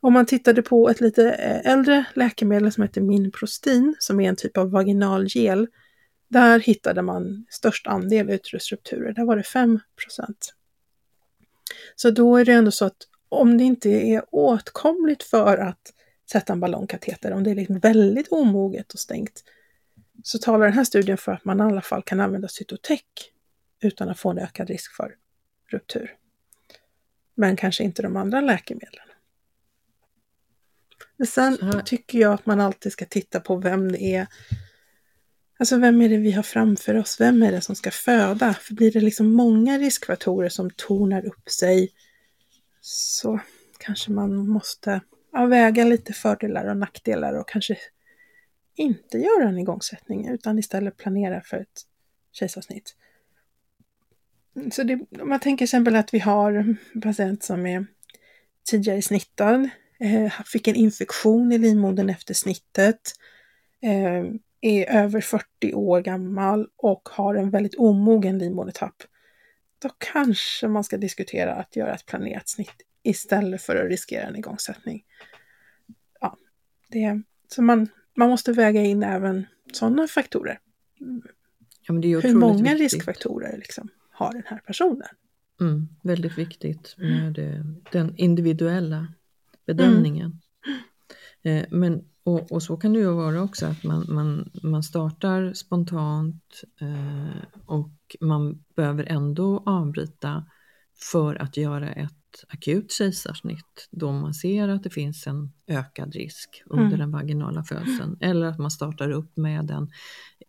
Om 0.00 0.12
man 0.12 0.26
tittade 0.26 0.62
på 0.62 0.88
ett 0.88 1.00
lite 1.00 1.30
eh, 1.30 1.72
äldre 1.72 2.04
läkemedel 2.14 2.72
som 2.72 2.82
heter 2.82 3.00
Minprostin, 3.00 3.94
som 3.98 4.20
är 4.20 4.28
en 4.28 4.36
typ 4.36 4.56
av 4.56 4.70
vaginalgel, 4.70 5.66
där 6.34 6.60
hittade 6.60 7.02
man 7.02 7.46
störst 7.50 7.86
andel 7.86 8.30
uterusrupturer, 8.30 9.12
där 9.12 9.24
var 9.24 9.36
det 9.36 9.42
5% 9.42 9.80
Så 11.96 12.10
då 12.10 12.36
är 12.36 12.44
det 12.44 12.52
ändå 12.52 12.70
så 12.70 12.84
att 12.84 12.96
om 13.28 13.58
det 13.58 13.64
inte 13.64 13.90
är 13.90 14.24
åtkomligt 14.30 15.22
för 15.22 15.58
att 15.58 15.92
sätta 16.32 16.52
en 16.52 16.60
ballongkateter, 16.60 17.32
om 17.32 17.44
det 17.44 17.50
är 17.50 17.54
liksom 17.54 17.78
väldigt 17.78 18.28
omoget 18.28 18.92
och 18.92 19.00
stängt, 19.00 19.44
så 20.22 20.38
talar 20.38 20.66
den 20.66 20.74
här 20.74 20.84
studien 20.84 21.18
för 21.18 21.32
att 21.32 21.44
man 21.44 21.60
i 21.60 21.62
alla 21.62 21.82
fall 21.82 22.02
kan 22.02 22.20
använda 22.20 22.48
Cytotec 22.48 23.00
utan 23.80 24.08
att 24.08 24.18
få 24.18 24.30
en 24.30 24.38
ökad 24.38 24.68
risk 24.68 24.96
för 24.96 25.14
ruptur. 25.70 26.16
Men 27.34 27.56
kanske 27.56 27.84
inte 27.84 28.02
de 28.02 28.16
andra 28.16 28.40
läkemedlen. 28.40 29.06
Men 31.16 31.26
sen 31.26 31.82
tycker 31.84 32.18
jag 32.18 32.32
att 32.32 32.46
man 32.46 32.60
alltid 32.60 32.92
ska 32.92 33.04
titta 33.04 33.40
på 33.40 33.56
vem 33.56 33.92
det 33.92 34.02
är 34.02 34.26
Alltså 35.64 35.78
vem 35.78 36.02
är 36.02 36.08
det 36.08 36.16
vi 36.16 36.32
har 36.32 36.42
framför 36.42 36.94
oss? 36.94 37.20
Vem 37.20 37.42
är 37.42 37.52
det 37.52 37.60
som 37.60 37.76
ska 37.76 37.90
föda? 37.90 38.54
För 38.54 38.74
blir 38.74 38.92
det 38.92 39.00
liksom 39.00 39.32
många 39.32 39.78
riskfaktorer 39.78 40.48
som 40.48 40.70
tornar 40.70 41.26
upp 41.26 41.48
sig 41.48 41.92
så 42.80 43.40
kanske 43.78 44.10
man 44.10 44.48
måste 44.48 45.00
ja, 45.32 45.46
väga 45.46 45.84
lite 45.84 46.12
fördelar 46.12 46.66
och 46.66 46.76
nackdelar 46.76 47.34
och 47.34 47.48
kanske 47.48 47.76
inte 48.74 49.18
göra 49.18 49.48
en 49.48 49.58
igångsättning 49.58 50.28
utan 50.28 50.58
istället 50.58 50.96
planera 50.96 51.40
för 51.40 51.56
ett 51.56 51.82
kejsarsnitt. 52.32 52.96
Så 54.72 54.82
det, 54.82 55.00
om 55.20 55.28
man 55.28 55.40
tänker 55.40 55.58
till 55.58 55.64
exempel 55.64 55.96
att 55.96 56.14
vi 56.14 56.18
har 56.18 56.52
en 56.52 56.76
patient 57.02 57.42
som 57.42 57.66
är 57.66 57.86
tidigare 58.64 59.02
snittad, 59.02 59.68
eh, 60.00 60.32
fick 60.46 60.68
en 60.68 60.76
infektion 60.76 61.52
i 61.52 61.58
livmodern 61.58 62.10
efter 62.10 62.34
snittet, 62.34 63.12
eh, 63.82 64.24
är 64.64 64.90
över 64.90 65.20
40 65.20 65.74
år 65.74 66.00
gammal 66.00 66.68
och 66.76 67.08
har 67.12 67.34
en 67.34 67.50
väldigt 67.50 67.74
omogen 67.74 68.38
livmodertapp. 68.38 69.02
då 69.78 69.88
kanske 69.98 70.68
man 70.68 70.84
ska 70.84 70.96
diskutera 70.96 71.54
att 71.54 71.76
göra 71.76 71.94
ett 71.94 72.06
planerat 72.06 72.48
snitt 72.48 72.82
istället 73.02 73.62
för 73.62 73.76
att 73.76 73.90
riskera 73.90 74.22
en 74.22 74.36
igångsättning. 74.36 75.04
Ja, 76.20 76.36
det, 76.88 77.22
så 77.48 77.62
man, 77.62 77.88
man 78.16 78.28
måste 78.28 78.52
väga 78.52 78.82
in 78.82 79.02
även 79.02 79.46
sådana 79.72 80.08
faktorer. 80.08 80.58
Ja, 81.88 81.94
Hur 81.94 82.34
många 82.34 82.56
viktigt. 82.62 82.80
riskfaktorer 82.80 83.56
liksom 83.56 83.88
har 84.10 84.32
den 84.32 84.42
här 84.46 84.58
personen? 84.58 85.08
Mm, 85.60 85.88
väldigt 86.02 86.38
viktigt 86.38 86.94
med 86.98 87.38
eh, 87.38 87.64
den 87.92 88.16
individuella 88.16 89.08
bedömningen. 89.66 90.40
Eh, 91.44 91.64
men, 91.70 92.04
och, 92.24 92.52
och 92.52 92.62
så 92.62 92.76
kan 92.76 92.92
det 92.92 92.98
ju 92.98 93.12
vara 93.12 93.42
också 93.42 93.66
att 93.66 93.84
man, 93.84 94.06
man, 94.08 94.50
man 94.62 94.82
startar 94.82 95.52
spontant 95.52 96.62
eh, 96.80 97.44
och 97.66 97.90
man 98.20 98.64
behöver 98.76 99.04
ändå 99.04 99.62
avbryta 99.66 100.46
för 101.12 101.42
att 101.42 101.56
göra 101.56 101.92
ett 101.92 102.12
akut 102.48 102.92
kejsarsnitt 102.92 103.88
då 103.90 104.12
man 104.12 104.34
ser 104.34 104.68
att 104.68 104.82
det 104.82 104.90
finns 104.90 105.26
en 105.26 105.52
ökad 105.66 106.14
risk 106.14 106.62
under 106.66 106.86
Mm. 106.86 106.98
den 106.98 107.10
vaginala 107.10 107.64
födseln. 107.64 108.16
Eller 108.20 108.46
att 108.46 108.58
man 108.58 108.70
startar 108.70 109.10
upp 109.10 109.36
med 109.36 109.70
en 109.70 109.90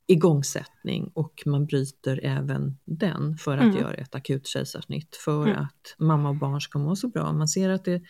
igångsättning 0.07 1.11
och 1.13 1.43
man 1.45 1.65
bryter 1.65 2.19
även 2.23 2.77
den 2.85 3.37
för 3.37 3.57
att 3.57 3.63
Mm. 3.63 3.77
göra 3.77 3.93
ett 3.93 4.15
akut 4.15 4.47
kejsarsnitt 4.47 5.15
för 5.25 5.47
Mm. 5.47 5.61
att 5.61 5.95
mamma 5.97 6.29
och 6.29 6.35
barn 6.35 6.61
ska 6.61 6.79
må 6.79 6.95
så 6.95 7.07
bra. 7.07 7.33
Man 7.33 7.47
ser 7.47 7.69
att 7.69 7.85
det 7.85 8.01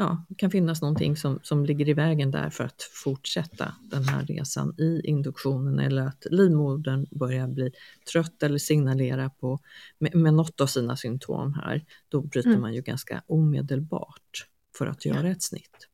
ja, 0.00 0.24
kan 0.36 0.50
finnas 0.50 0.82
någonting 0.82 1.16
som, 1.16 1.40
som 1.42 1.64
ligger 1.66 1.88
i 1.88 1.94
vägen 1.94 2.30
där 2.30 2.50
för 2.50 2.64
att 2.64 2.82
fortsätta 2.82 3.74
den 3.82 4.04
här 4.04 4.24
resan 4.26 4.74
i 4.78 5.00
induktionen 5.04 5.78
eller 5.78 6.02
att 6.02 6.26
livmodern 6.30 7.06
börjar 7.10 7.48
bli 7.48 7.72
trött 8.12 8.42
eller 8.42 8.58
signalera 8.58 9.30
på 9.30 9.58
med, 9.98 10.14
med 10.14 10.34
något 10.34 10.60
av 10.60 10.66
sina 10.66 10.96
symptom 10.96 11.54
här. 11.54 11.84
Då 12.08 12.20
bryter 12.20 12.48
Mm. 12.50 12.60
man 12.60 12.74
ju 12.74 12.80
ganska 12.82 13.22
omedelbart 13.26 14.46
för 14.78 14.86
att 14.86 15.04
göra 15.04 15.28
ett 15.28 15.42
snitt. 15.42 15.88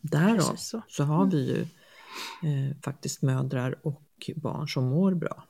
Därav 0.00 0.56
så. 0.56 0.82
så 0.88 1.04
har 1.04 1.26
vi 1.26 1.46
ju 1.48 1.60
eh, 2.50 2.76
faktiskt 2.82 3.22
mödrar 3.22 3.86
och 3.86 4.30
barn 4.36 4.68
som 4.68 4.84
mår 4.84 5.14
bra. 5.14 5.44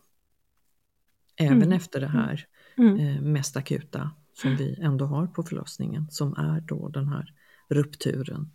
Även 1.36 1.62
Mm. 1.62 1.72
efter 1.72 2.00
det 2.00 2.06
här 2.08 2.46
Mm. 2.76 2.96
eh, 2.98 3.20
mest 3.20 3.56
akuta 3.56 4.10
som 4.40 4.56
vi 4.56 4.78
ändå 4.82 5.04
har 5.04 5.26
på 5.26 5.42
förlossningen 5.42 6.10
som 6.10 6.34
är 6.34 6.60
då 6.60 6.88
den 6.88 7.08
här 7.08 7.34
rupturen. 7.68 8.52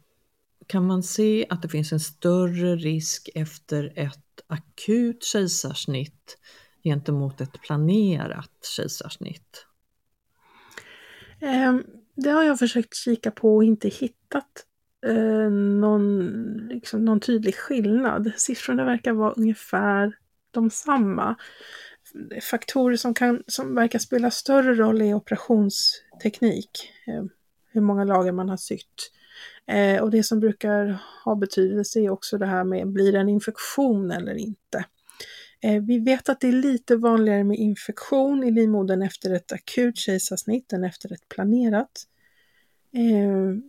Kan 0.68 0.88
man 0.88 1.04
se 1.04 1.46
att 1.50 1.62
det 1.62 1.70
finns 1.70 1.94
en 1.94 2.00
större 2.00 2.76
risk 2.76 3.30
efter 3.36 3.94
ett 3.96 4.42
akut 4.48 5.24
kejsarsnitt 5.24 6.38
gentemot 6.84 7.42
ett 7.42 7.62
planerat 7.62 8.70
kejsarsnitt? 8.78 9.66
Ehm, 11.42 11.84
det 12.16 12.30
har 12.30 12.44
jag 12.44 12.60
försökt 12.60 12.96
kika 12.96 13.32
på 13.32 13.56
och 13.56 13.64
inte 13.64 13.90
hittat 13.90 14.66
eh, 15.06 15.52
någon, 15.52 16.28
liksom, 16.68 17.06
någon 17.06 17.20
tydlig 17.20 17.56
skillnad. 17.56 18.32
Siffrorna 18.38 18.86
verkar 18.86 19.14
vara 19.14 19.32
ungefär 19.32 20.18
de 20.52 20.70
samma. 20.70 21.36
Faktorer 22.42 22.96
som, 22.96 23.14
kan, 23.14 23.44
som 23.48 23.76
verkar 23.76 24.00
spela 24.00 24.32
större 24.32 24.74
roll 24.74 25.02
är 25.02 25.14
operationsteknik. 25.14 26.92
Eh, 27.08 27.24
hur 27.72 27.82
många 27.82 28.04
lager 28.04 28.32
man 28.32 28.50
har 28.50 28.58
sytt. 28.58 29.12
Eh, 29.66 30.02
och 30.02 30.12
det 30.12 30.24
som 30.24 30.40
brukar 30.40 30.98
ha 31.26 31.36
betydelse 31.36 32.00
är 32.00 32.10
också 32.10 32.38
det 32.38 32.46
här 32.46 32.64
med 32.64 32.88
blir 32.88 33.12
det 33.12 33.20
en 33.20 33.30
infektion 33.30 34.12
eller 34.12 34.36
inte. 34.36 34.86
Eh, 35.62 35.82
vi 35.82 36.00
vet 36.00 36.30
att 36.30 36.40
det 36.40 36.48
är 36.48 36.52
lite 36.52 36.96
vanligare 36.96 37.44
med 37.44 37.58
infektion 37.58 38.44
i 38.44 38.52
livmodern 38.52 39.02
efter 39.02 39.34
ett 39.34 39.52
akut 39.52 39.98
kejsarsnitt 39.98 40.74
än 40.74 40.84
efter 40.84 41.14
ett 41.14 41.30
planerat. 41.30 42.08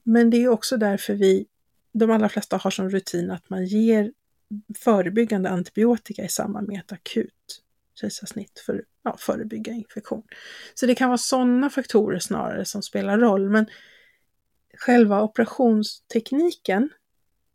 Men 0.03 0.31
det 0.31 0.37
är 0.37 0.49
också 0.49 0.77
därför 0.77 1.15
vi, 1.15 1.47
de 1.93 2.11
allra 2.11 2.29
flesta 2.29 2.57
har 2.57 2.71
som 2.71 2.91
rutin 2.91 3.31
att 3.31 3.51
man 3.51 3.65
ger 3.65 4.13
förebyggande 4.79 5.51
antibiotika 5.51 6.25
i 6.25 6.29
samband 6.29 6.69
med 6.69 6.79
ett 6.79 6.93
akut 6.93 7.64
kejsarsnitt 7.95 8.63
för 8.67 8.75
att 8.75 8.85
ja, 9.03 9.17
förebygga 9.19 9.73
infektion. 9.73 10.23
Så 10.75 10.87
det 10.87 10.95
kan 10.95 11.09
vara 11.09 11.19
sådana 11.19 11.71
faktorer 11.71 12.19
snarare 12.19 12.65
som 12.65 12.83
spelar 12.83 13.19
roll. 13.19 13.51
Men 13.51 13.67
själva 14.79 15.23
operationstekniken, 15.23 16.91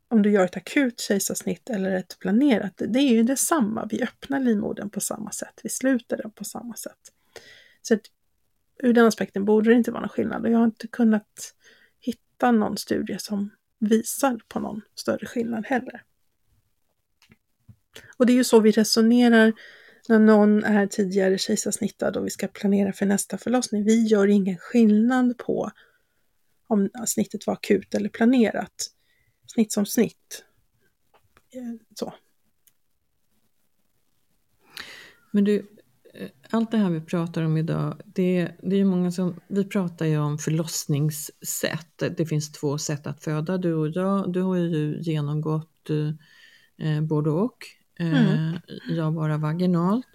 om 0.07 0.21
du 0.21 0.31
gör 0.31 0.45
ett 0.45 0.57
akut 0.57 0.99
kejsarsnitt 0.99 1.69
eller 1.69 1.91
ett 1.91 2.17
planerat, 2.19 2.81
det 2.87 2.99
är 2.99 3.13
ju 3.13 3.23
detsamma. 3.23 3.87
Vi 3.91 4.03
öppnar 4.03 4.39
livmodern 4.39 4.89
på 4.89 4.99
samma 4.99 5.31
sätt, 5.31 5.59
vi 5.63 5.69
sluter 5.69 6.17
den 6.17 6.31
på 6.31 6.43
samma 6.43 6.75
sätt. 6.75 6.99
Så 7.81 7.93
att, 7.93 8.01
ur 8.83 8.93
den 8.93 9.05
aspekten 9.05 9.45
borde 9.45 9.69
det 9.69 9.75
inte 9.75 9.91
vara 9.91 10.01
någon 10.01 10.09
skillnad 10.09 10.45
och 10.45 10.51
jag 10.51 10.57
har 10.57 10.65
inte 10.65 10.87
kunnat 10.87 11.55
hitta 11.99 12.51
någon 12.51 12.77
studie 12.77 13.19
som 13.19 13.49
visar 13.79 14.39
på 14.47 14.59
någon 14.59 14.81
större 14.95 15.25
skillnad 15.25 15.65
heller. 15.65 16.03
Och 18.17 18.25
det 18.25 18.33
är 18.33 18.35
ju 18.35 18.43
så 18.43 18.59
vi 18.59 18.71
resonerar 18.71 19.53
när 20.09 20.19
någon 20.19 20.63
är 20.63 20.87
tidigare 20.87 21.37
kejsarsnittad 21.37 22.17
och 22.17 22.25
vi 22.25 22.29
ska 22.29 22.47
planera 22.47 22.93
för 22.93 23.05
nästa 23.05 23.37
förlossning. 23.37 23.83
Vi 23.83 24.07
gör 24.07 24.27
ingen 24.27 24.57
skillnad 24.57 25.37
på 25.37 25.71
om 26.67 26.89
snittet 27.05 27.47
var 27.47 27.53
akut 27.53 27.95
eller 27.95 28.09
planerat. 28.09 28.91
Snitt 29.47 29.71
som 29.71 29.85
snitt. 29.85 30.45
Eh, 31.53 31.81
så. 31.95 32.13
Men 35.31 35.43
du, 35.43 35.57
eh, 36.13 36.29
allt 36.49 36.71
det 36.71 36.77
här 36.77 36.89
vi 36.89 37.01
pratar 37.01 37.43
om 37.43 37.57
idag, 37.57 38.01
det, 38.05 38.51
det 38.61 38.75
är 38.75 38.79
ju 38.79 38.85
många 38.85 39.11
som, 39.11 39.39
vi 39.47 39.65
pratar 39.65 40.05
ju 40.05 40.17
om 40.17 40.37
förlossningssätt. 40.37 42.03
Det 42.17 42.25
finns 42.25 42.51
två 42.51 42.77
sätt 42.77 43.07
att 43.07 43.23
föda, 43.23 43.57
du 43.57 43.73
och 43.73 43.89
jag. 43.89 44.33
Du 44.33 44.41
har 44.41 44.55
ju 44.55 45.01
genomgått 45.01 45.89
eh, 45.89 46.87
eh 46.87 47.01
både 47.01 47.29
och. 47.29 47.78
Eh, 47.99 48.55
Jag 48.87 49.13
bara 49.13 49.37
vaginalt. 49.37 50.05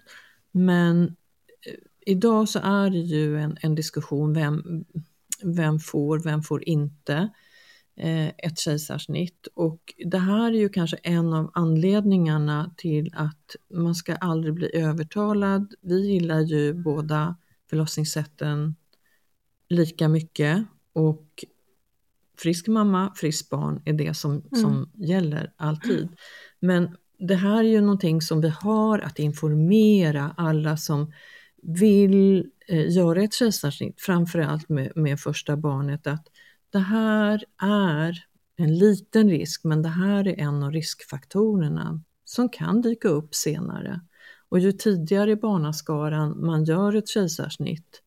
Men 0.51 1.03
eh, 1.03 1.73
idag 2.05 2.49
så 2.49 2.59
är 2.59 2.89
det 2.89 2.97
ju 2.97 3.39
en, 3.39 3.57
en 3.61 3.75
diskussion, 3.75 4.33
vem, 4.33 4.85
vem 5.43 5.79
får, 5.79 6.19
vem 6.19 6.41
får 6.41 6.69
inte 6.69 7.29
eh, 7.97 8.27
ett 8.27 8.59
kejsarsnitt. 8.59 9.47
Och 9.53 9.93
det 10.05 10.17
här 10.17 10.51
är 10.51 10.57
ju 10.57 10.69
kanske 10.69 10.97
en 10.97 11.33
av 11.33 11.51
anledningarna 11.53 12.73
till 12.77 13.11
att 13.15 13.55
man 13.69 13.95
ska 13.95 14.15
aldrig 14.15 14.53
bli 14.53 14.75
övertalad. 14.75 15.73
Vi 15.81 16.11
gillar 16.11 16.39
ju 16.41 16.73
båda 16.73 17.35
förlossningssätten 17.69 18.75
lika 19.69 20.07
mycket 20.07 20.65
och 20.93 21.45
frisk 22.37 22.67
mamma, 22.67 23.13
friskt 23.15 23.49
barn 23.49 23.81
är 23.85 23.93
det 23.93 24.13
som, 24.13 24.43
som 24.51 24.91
gäller 24.93 25.53
alltid. 25.55 26.09
Men 26.59 26.97
det 27.19 27.35
här 27.35 27.59
är 27.59 27.67
ju 27.67 27.81
någonting 27.81 28.21
som 28.21 28.41
vi 28.41 28.49
har 28.49 28.99
att 28.99 29.19
informera 29.19 30.33
alla 30.37 30.77
som 30.77 31.13
vill 31.61 32.51
eh, 32.67 32.91
göra 32.91 33.23
ett 33.23 33.33
kejsarsnitt, 33.33 34.01
framförallt 34.01 34.69
med, 34.69 34.91
med 34.95 35.19
första 35.19 35.57
barnet, 35.57 36.07
att 36.07 36.27
det 36.69 36.79
här 36.79 37.43
är 37.61 38.25
en 38.57 38.77
liten 38.77 39.29
risk, 39.29 39.63
men 39.63 39.81
det 39.81 39.89
här 39.89 40.27
är 40.27 40.39
en 40.39 40.63
av 40.63 40.71
riskfaktorerna 40.71 42.01
som 42.25 42.49
kan 42.49 42.81
dyka 42.81 43.07
upp 43.07 43.35
senare. 43.35 44.01
Och 44.49 44.59
ju 44.59 44.71
tidigare 44.71 45.31
i 45.31 45.35
barnaskaran 45.35 46.45
man 46.45 46.63
gör 46.63 46.95
ett 46.95 47.07
kejsarsnitt, 47.07 48.01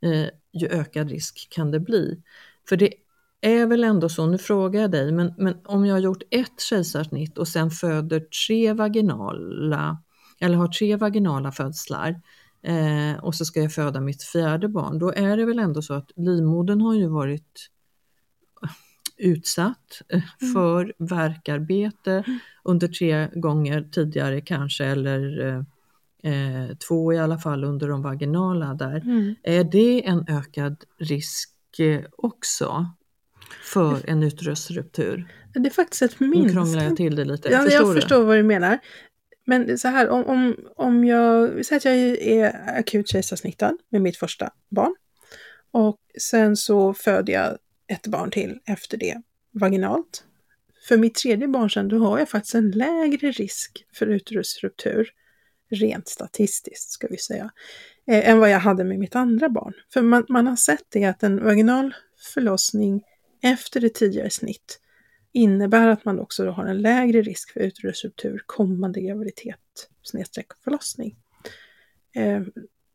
eh, 0.00 0.26
ju 0.52 0.68
ökad 0.68 1.10
risk 1.10 1.48
kan 1.50 1.70
det 1.70 1.80
bli. 1.80 2.22
För 2.68 2.76
det 2.76 2.94
är 3.40 3.66
väl 3.66 3.84
ändå 3.84 4.08
så, 4.08 4.26
nu 4.26 4.38
frågar 4.38 4.80
jag 4.80 4.90
dig, 4.90 5.12
men, 5.12 5.34
men 5.36 5.54
om 5.64 5.86
jag 5.86 5.94
har 5.94 6.00
gjort 6.00 6.22
ett 6.30 6.60
kejsarsnitt 6.60 7.38
och 7.38 7.48
sen 7.48 7.70
föder 7.70 8.20
tre 8.46 8.72
vaginala, 8.72 10.02
eller 10.40 10.56
har 10.56 10.68
tre 10.68 10.96
vaginala 10.96 11.52
födslar, 11.52 12.20
eh, 12.62 13.24
och 13.24 13.34
så 13.34 13.44
ska 13.44 13.60
jag 13.62 13.72
föda 13.72 14.00
mitt 14.00 14.22
fjärde 14.22 14.68
barn, 14.68 14.98
då 14.98 15.12
är 15.12 15.36
det 15.36 15.44
väl 15.44 15.58
ändå 15.58 15.82
så 15.82 15.94
att 15.94 16.10
livmodern 16.16 16.80
har 16.80 16.94
ju 16.94 17.06
varit 17.06 17.70
utsatt 19.16 20.02
eh, 20.08 20.22
för 20.54 20.92
verkarbete 20.98 22.24
under 22.64 22.88
tre 22.88 23.28
gånger 23.34 23.88
tidigare 23.92 24.40
kanske, 24.40 24.84
eller 24.84 25.46
eh, 25.46 25.62
eh, 26.32 26.76
två 26.88 27.12
i 27.12 27.18
alla 27.18 27.38
fall 27.38 27.64
under 27.64 27.88
de 27.88 28.02
vaginala 28.02 28.74
där. 28.74 29.00
Mm. 29.00 29.34
Är 29.42 29.64
det 29.64 30.06
en 30.06 30.24
ökad 30.28 30.84
risk 30.98 31.78
eh, 31.78 32.04
också 32.16 32.86
för 33.62 34.10
en 34.10 34.22
uterusruptur? 34.22 35.28
Det 35.54 35.68
är 35.68 35.70
faktiskt 35.70 36.02
ett 36.02 36.20
Nu 36.20 36.28
minst. 36.28 36.54
krånglar 36.54 36.84
jag 36.84 36.96
till 36.96 37.16
det 37.16 37.24
lite. 37.24 37.48
Ja, 37.48 37.58
förstår 37.58 37.80
jag 37.86 37.94
du? 37.96 38.00
förstår 38.00 38.24
vad 38.24 38.36
du 38.36 38.42
menar. 38.42 38.78
Men 39.46 39.78
så 39.78 39.88
här, 39.88 40.08
om, 40.08 40.24
om, 40.24 40.56
om 40.76 41.04
jag, 41.04 41.64
säger 41.66 41.76
att 41.76 41.84
jag 41.84 41.94
är 42.22 42.78
akut 42.78 43.08
kejsarsnittad 43.08 43.76
med 43.88 44.02
mitt 44.02 44.16
första 44.16 44.50
barn. 44.70 44.94
Och 45.70 45.98
sen 46.20 46.56
så 46.56 46.94
föder 46.94 47.32
jag 47.32 47.58
ett 47.86 48.06
barn 48.06 48.30
till 48.30 48.58
efter 48.66 48.96
det 48.96 49.22
vaginalt. 49.52 50.24
För 50.88 50.96
mitt 50.96 51.14
tredje 51.14 51.48
barn 51.48 51.70
sen, 51.70 51.88
då 51.88 51.98
har 51.98 52.18
jag 52.18 52.28
faktiskt 52.28 52.54
en 52.54 52.70
lägre 52.70 53.30
risk 53.30 53.84
för 53.94 54.06
uterusruptur 54.06 55.10
rent 55.70 56.08
statistiskt 56.08 56.90
ska 56.90 57.06
vi 57.10 57.16
säga, 57.16 57.50
eh, 58.06 58.28
än 58.28 58.38
vad 58.38 58.50
jag 58.50 58.60
hade 58.60 58.84
med 58.84 58.98
mitt 58.98 59.16
andra 59.16 59.48
barn. 59.48 59.72
För 59.92 60.02
man, 60.02 60.26
man 60.28 60.46
har 60.46 60.56
sett 60.56 60.84
det 60.88 61.04
att 61.04 61.22
en 61.22 61.44
vaginal 61.44 61.94
förlossning 62.34 63.02
efter 63.42 63.84
ett 63.84 63.94
tidigare 63.94 64.30
snitt 64.30 64.80
innebär 65.32 65.88
att 65.88 66.04
man 66.04 66.20
också 66.20 66.50
har 66.50 66.66
en 66.66 66.82
lägre 66.82 67.22
risk 67.22 67.50
för 67.50 67.60
uterusruptur 67.60 68.42
kommande 68.46 69.00
graviditet 69.00 69.88
snedstreck 70.02 70.46
förlossning. 70.64 71.16
Eh, 72.14 72.42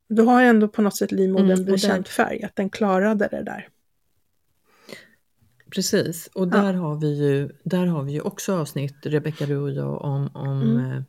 då 0.09 0.25
har 0.25 0.41
ändå 0.43 0.67
på 0.67 0.81
något 0.81 0.97
sätt 0.97 1.11
livmodern 1.11 1.51
Mm, 1.51 1.65
bekänt 1.65 2.07
färg, 2.07 2.43
att 2.43 2.55
den 2.55 2.69
klarade 2.69 3.27
det 3.31 3.43
där. 3.43 3.69
Precis, 5.71 6.29
och 6.33 6.47
där, 6.47 6.73
har 6.73 6.95
vi 6.99 7.13
ju, 7.13 7.49
där 7.63 7.85
har 7.85 8.03
vi 8.03 8.11
ju 8.11 8.21
också 8.21 8.55
avsnitt, 8.55 8.95
Rebecka 9.03 9.45
du 9.45 9.57
och 9.57 9.71
jag, 9.71 10.01
om, 10.01 10.29
om 10.33 10.61
Mm. 10.61 11.03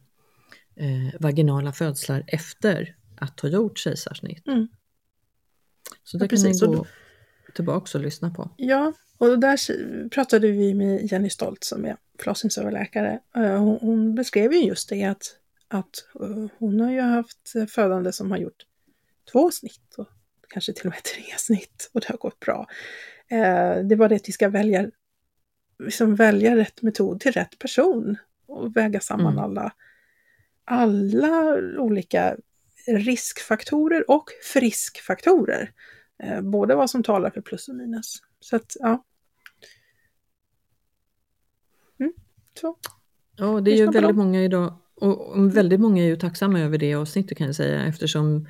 eh, 0.76 1.07
eh, 1.07 1.14
vaginala 1.20 1.72
födslar 1.72 2.24
efter 2.26 2.97
att 3.16 3.41
ha 3.41 3.49
gjort 3.49 3.78
kejsarsnitt. 3.78 4.47
Mm. 4.49 4.68
Så 6.05 6.18
det 6.18 6.24
Ja, 6.24 6.28
kan 6.28 6.39
ni 6.39 6.45
precis, 6.45 6.62
gå 6.62 6.87
tillbaka 7.55 7.99
och 7.99 8.05
lyssna 8.05 8.30
på. 8.30 8.51
Ja, 8.57 8.93
och 9.19 9.39
där 9.39 10.09
pratade 10.09 10.51
vi 10.51 10.75
med 10.75 11.12
Jenny 11.12 11.31
Stolt 11.31 11.65
som 11.65 11.85
är 11.85 11.97
förlossningsöverläkare. 12.19 13.21
Eh, 13.37 13.57
Hon, 13.59 13.79
hon 13.81 14.15
beskrev 14.15 14.53
ju 14.53 14.61
just 14.61 14.89
det 14.89 15.05
att, 15.05 15.37
att 15.69 16.05
eh, 16.21 16.47
hon 16.59 16.81
har 16.81 16.91
ju 16.93 17.01
haft 17.01 17.53
födande 17.69 18.12
som 18.12 18.31
har 18.31 18.39
gjort 18.39 18.67
två 19.33 19.51
snitt 19.51 19.95
och 19.97 20.09
kanske 20.49 20.73
till 20.73 20.87
och 20.87 20.91
med 20.95 21.03
tre 21.03 21.23
snitt 21.39 21.91
och 21.93 22.01
det 22.01 22.09
har 22.09 22.17
gått 22.17 22.41
bra. 22.41 22.67
Eh, 23.29 23.77
Det 23.85 23.97
var 23.97 24.09
det 24.09 24.17
att 24.17 24.29
vi 24.29 24.33
ska 24.33 24.49
välja, 24.49 24.91
liksom 25.79 26.15
välja 26.15 26.57
rätt 26.57 26.83
metod 26.83 27.21
till 27.21 27.33
rätt 27.33 27.59
person 27.59 28.17
och 28.47 28.77
väga 28.77 29.01
samman 29.01 29.33
Mm. 29.33 29.45
alla, 29.45 29.73
alla 30.65 31.57
olika 31.79 32.37
riskfaktorer 32.87 34.11
och 34.11 34.25
friskfaktorer. 34.53 35.73
Både 36.43 36.75
vad 36.75 36.91
som 36.91 37.03
talar 37.03 37.31
för 37.31 37.41
plus 37.41 37.69
och 37.69 37.75
minus. 37.75 38.23
Så 38.45 38.57
att, 38.57 38.73
ja. 38.81 39.05
Mm, 42.01 42.13
så. 42.61 42.77
Ja, 43.37 43.61
det 43.61 43.73
är 43.73 43.77
ju 43.77 43.91
väldigt 43.91 44.17
många 44.17 44.45
idag 44.45 44.79
och 44.95 45.29
och 45.29 45.57
väldigt 45.57 45.81
många 45.81 46.03
är 46.03 46.07
ju 46.07 46.17
tacksamma 46.17 46.61
över 46.61 46.79
det 46.79 46.95
avsnittet 46.95 47.39
kan 47.39 47.47
jag 47.47 47.57
säga 47.57 47.85
eftersom 47.85 48.47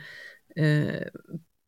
eh, 0.57 1.03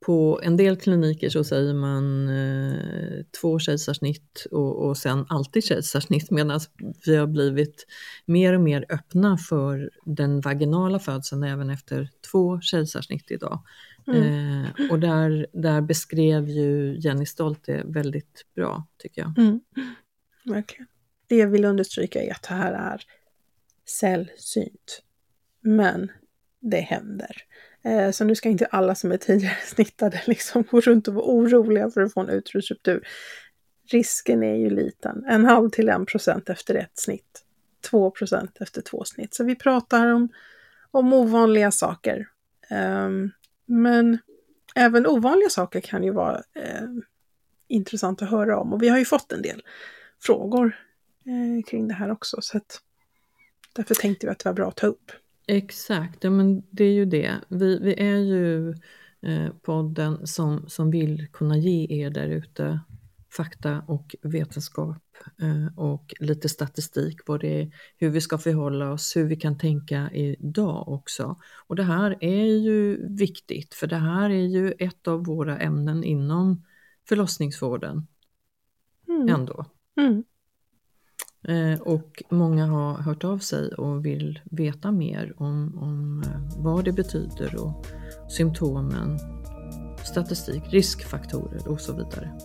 på 0.07 0.41
en 0.43 0.57
del 0.57 0.77
kliniker 0.77 1.29
så 1.29 1.45
säger 1.45 1.75
man 1.75 2.29
eh, 2.29 3.25
två 3.41 3.59
kejsarsnitt 3.59 4.47
och, 4.51 4.87
och 4.87 4.97
sen 4.97 5.27
alltid 5.29 5.65
kejsarsnitt 5.65 6.31
medan 6.31 6.61
vi 7.07 7.17
har 7.17 7.27
blivit 7.27 7.87
mer 8.27 8.53
och 8.53 8.61
mer 8.61 8.85
öppna 8.89 9.39
för 9.39 9.91
den 10.05 10.41
vaginala 10.41 10.99
födseln 10.99 11.43
även 11.43 11.71
efter 11.71 12.11
två 12.33 12.61
kejsarsnitt 12.61 13.31
idag. 13.31 13.63
Eh, 14.15 14.91
och 14.91 14.99
där, 14.99 15.47
där 15.53 15.81
beskrev 15.81 16.49
ju 16.49 16.97
Jenny 16.99 17.27
Stolt 17.27 17.65
det 17.65 17.83
väldigt 17.87 18.45
bra 18.55 18.87
tycker 18.99 19.23
jag. 19.23 19.39
Mm, 19.39 19.61
verkligen. 20.45 20.87
Det 21.27 21.37
jag 21.37 21.49
vill 21.49 21.65
understryka 21.65 22.23
är 22.23 22.31
att 22.31 22.43
det 22.43 22.55
här 22.55 22.73
är 22.73 23.03
sällsynt. 23.89 25.03
Men 25.61 26.13
det 26.61 26.81
händer. 26.81 27.37
Eh, 27.85 28.11
så 28.11 28.25
nu 28.25 28.35
ska 28.35 28.49
inte 28.49 28.67
alla 28.67 28.95
som 28.95 29.13
är 29.13 29.17
tidigare 29.17 29.57
snittade 29.65 30.23
liksom 30.27 30.65
gå 30.71 30.81
runt 30.81 31.09
och 31.09 31.15
vara 31.15 31.27
oroliga 31.27 31.91
för 31.91 32.01
att 32.01 32.13
få 32.13 32.21
en 32.21 32.29
utrusruptur. 32.29 33.09
Risken 33.91 34.43
är 34.43 34.55
ju 34.55 34.71
liten. 34.71 35.25
En 35.25 35.45
halv 35.45 35.71
till 35.71 35.89
en 35.89 36.07
procent 36.07 36.49
efter 36.51 36.75
ett 36.75 36.99
snitt. 36.99 37.45
Två 37.91 38.11
procent 38.11 38.57
efter 38.61 38.83
två 38.83 39.05
snitt. 39.05 39.35
Så 39.35 39.45
vi 39.45 39.55
pratar 39.57 40.07
om, 40.07 40.29
om 40.91 41.13
ovanliga 41.13 41.71
saker. 41.71 42.29
Ehm, 42.71 43.31
men 43.67 44.19
även 44.75 45.07
ovanliga 45.07 45.49
saker 45.49 45.81
kan 45.81 46.05
ju 46.05 46.11
vara 46.13 46.37
eh, 46.37 46.89
intressant 47.69 48.23
att 48.23 48.31
höra 48.31 48.61
om. 48.61 48.73
Och 48.73 48.83
vi 48.83 48.89
har 48.89 48.99
ju 48.99 49.05
fått 49.05 49.33
en 49.33 49.43
del 49.43 49.63
frågor 50.23 50.77
eh, 51.27 51.65
kring 51.65 51.89
det 51.89 51.95
här 51.95 52.11
också. 52.11 52.37
Så 52.41 52.57
att 52.57 52.81
därför 53.73 53.95
tänkte 53.95 54.27
vi 54.27 54.33
att 54.33 54.39
det 54.39 54.49
var 54.49 54.55
bra 54.55 54.69
att 54.69 54.77
ta 54.77 54.87
upp. 54.87 55.13
Exakt, 55.47 56.25
ja, 56.25 56.31
men 56.31 56.63
det 56.71 56.85
är 56.85 56.93
ju 56.93 57.05
det. 57.05 57.35
Vi, 57.49 57.79
vi 57.79 58.01
är 58.01 58.17
ju 58.17 58.71
eh, 59.23 59.53
podden 59.63 60.27
som, 60.27 60.69
som 60.69 60.91
vill 60.91 61.27
kunna 61.33 61.59
ge 61.59 61.87
er 62.05 62.11
där 62.11 62.29
ute 62.29 62.81
fakta 63.31 63.83
och 63.87 64.17
vetenskap 64.23 65.03
och 65.77 66.15
lite 66.21 66.49
statistik, 66.49 67.21
vad 67.27 67.41
det 67.41 67.63
är, 67.63 67.71
hur 67.97 68.11
vi 68.11 68.21
ska 68.21 68.39
förhålla 68.39 68.93
oss, 68.93 69.17
hur 69.17 69.25
vi 69.25 69.37
kan 69.37 69.59
tänka 69.59 70.11
idag 70.13 70.89
också. 70.89 71.37
Och 71.67 71.77
det 71.77 71.83
här 71.83 72.17
är 72.21 72.45
ju 72.45 73.09
viktigt, 73.09 73.75
för 73.75 73.87
det 73.87 73.97
här 73.97 74.31
är 74.31 74.47
ju 74.47 74.73
ett 74.79 75.09
av 75.09 75.25
våra 75.25 75.59
ämnen 75.59 76.05
inom 76.05 76.65
förlossningsvården 77.09 78.07
Mm. 79.09 79.29
ändå. 79.29 79.65
Mm. 79.97 80.25
Eh, 81.43 81.81
och 81.81 82.23
många 82.31 82.67
har 82.67 82.95
hört 82.95 83.25
av 83.25 83.39
sig 83.39 83.69
och 83.75 84.07
vill 84.07 84.41
veta 84.45 84.93
mer 84.93 85.35
om, 85.37 85.79
om 85.79 86.23
eh, 86.27 86.63
vad 86.65 86.85
det 86.85 86.93
betyder 86.93 87.65
och 87.65 87.87
symptomen, 88.31 89.19
statistik, 90.05 90.63
riskfaktorer 90.71 91.69
och 91.69 91.81
så 91.81 91.93
vidare. 91.93 92.39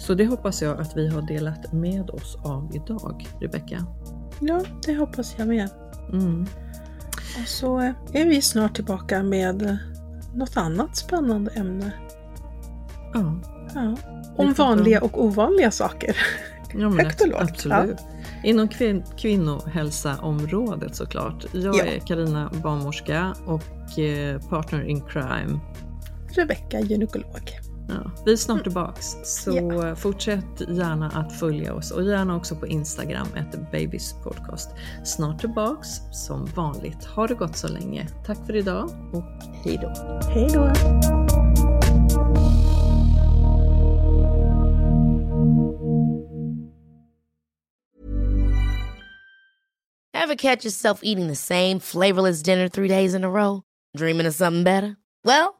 Så 0.00 0.14
det 0.14 0.26
hoppas 0.26 0.62
jag 0.62 0.80
att 0.80 0.96
vi 0.96 1.08
har 1.08 1.22
delat 1.22 1.72
med 1.72 2.10
oss 2.10 2.36
av 2.44 2.70
idag, 2.74 3.26
Rebecka. 3.40 3.86
Ja, 4.40 4.60
det 4.86 4.94
hoppas 4.94 5.34
jag 5.38 5.48
med. 5.48 5.68
Mm. 6.12 6.46
Och 7.42 7.48
så 7.48 7.78
är 8.12 8.28
vi 8.28 8.42
snart 8.42 8.74
tillbaka 8.74 9.22
med 9.22 9.78
något 10.34 10.56
annat 10.56 10.96
spännande 10.96 11.50
ämne. 11.50 11.92
Ja, 13.14 13.34
Ja. 13.74 13.96
Om 14.36 14.52
vanliga 14.52 15.00
och 15.00 15.24
ovanliga 15.24 15.70
saker. 15.70 16.16
ja 16.74 16.88
men 16.90 16.98
Högt 17.06 17.20
och 17.20 17.28
lågt, 17.28 17.40
absolut. 17.42 17.98
Inom 18.44 18.68
kvin- 18.68 19.04
kvinnohälsaområdet 19.16 20.96
såklart. 20.96 21.44
Jag 21.52 21.76
Ja. 21.76 21.84
är 21.84 21.98
Karina 21.98 22.50
barnmorska 22.62 23.34
och 23.46 23.98
eh, 23.98 24.40
partner 24.40 24.82
in 24.82 25.00
crime 25.00 25.58
Rebecka, 26.36 26.80
gynekolog. 26.80 27.50
Ja, 27.90 28.10
vi 28.24 28.32
är 28.32 28.36
snart 28.36 28.62
tillbaks, 28.62 29.06
så 29.24 29.50
Ja. 29.56 29.96
fortsätt 29.96 30.60
gärna 30.68 31.08
att 31.08 31.32
följa 31.32 31.74
oss 31.74 31.90
och 31.90 32.04
gärna 32.04 32.36
också 32.36 32.56
på 32.56 32.66
Instagram, 32.66 33.26
ett 33.36 33.70
Babys 33.72 34.14
podcast. 34.24 34.70
Snart 35.04 35.40
tillbaks 35.40 35.88
som 36.12 36.46
vanligt. 36.46 37.04
Ha 37.04 37.26
det 37.26 37.34
gott 37.34 37.56
så 37.56 37.68
länge. 37.68 38.08
Tack 38.26 38.46
för 38.46 38.56
idag 38.56 38.90
och 39.12 39.24
hej 39.64 39.78
då. 39.82 39.88
Hej 40.30 40.48
då! 40.54 40.72
Ever 50.12 50.34
catch 50.36 50.64
yourself 50.64 51.00
eating 51.02 51.28
the 51.28 51.36
same 51.36 51.80
flavorless 51.80 52.42
dinner 52.42 52.68
three 52.68 52.88
days 52.88 53.14
in 53.14 53.24
a 53.24 53.30
row? 53.30 53.62
Dreaming 53.96 54.26
of 54.26 54.34
something 54.34 54.64
better? 54.64 54.96
Well, 55.24 55.59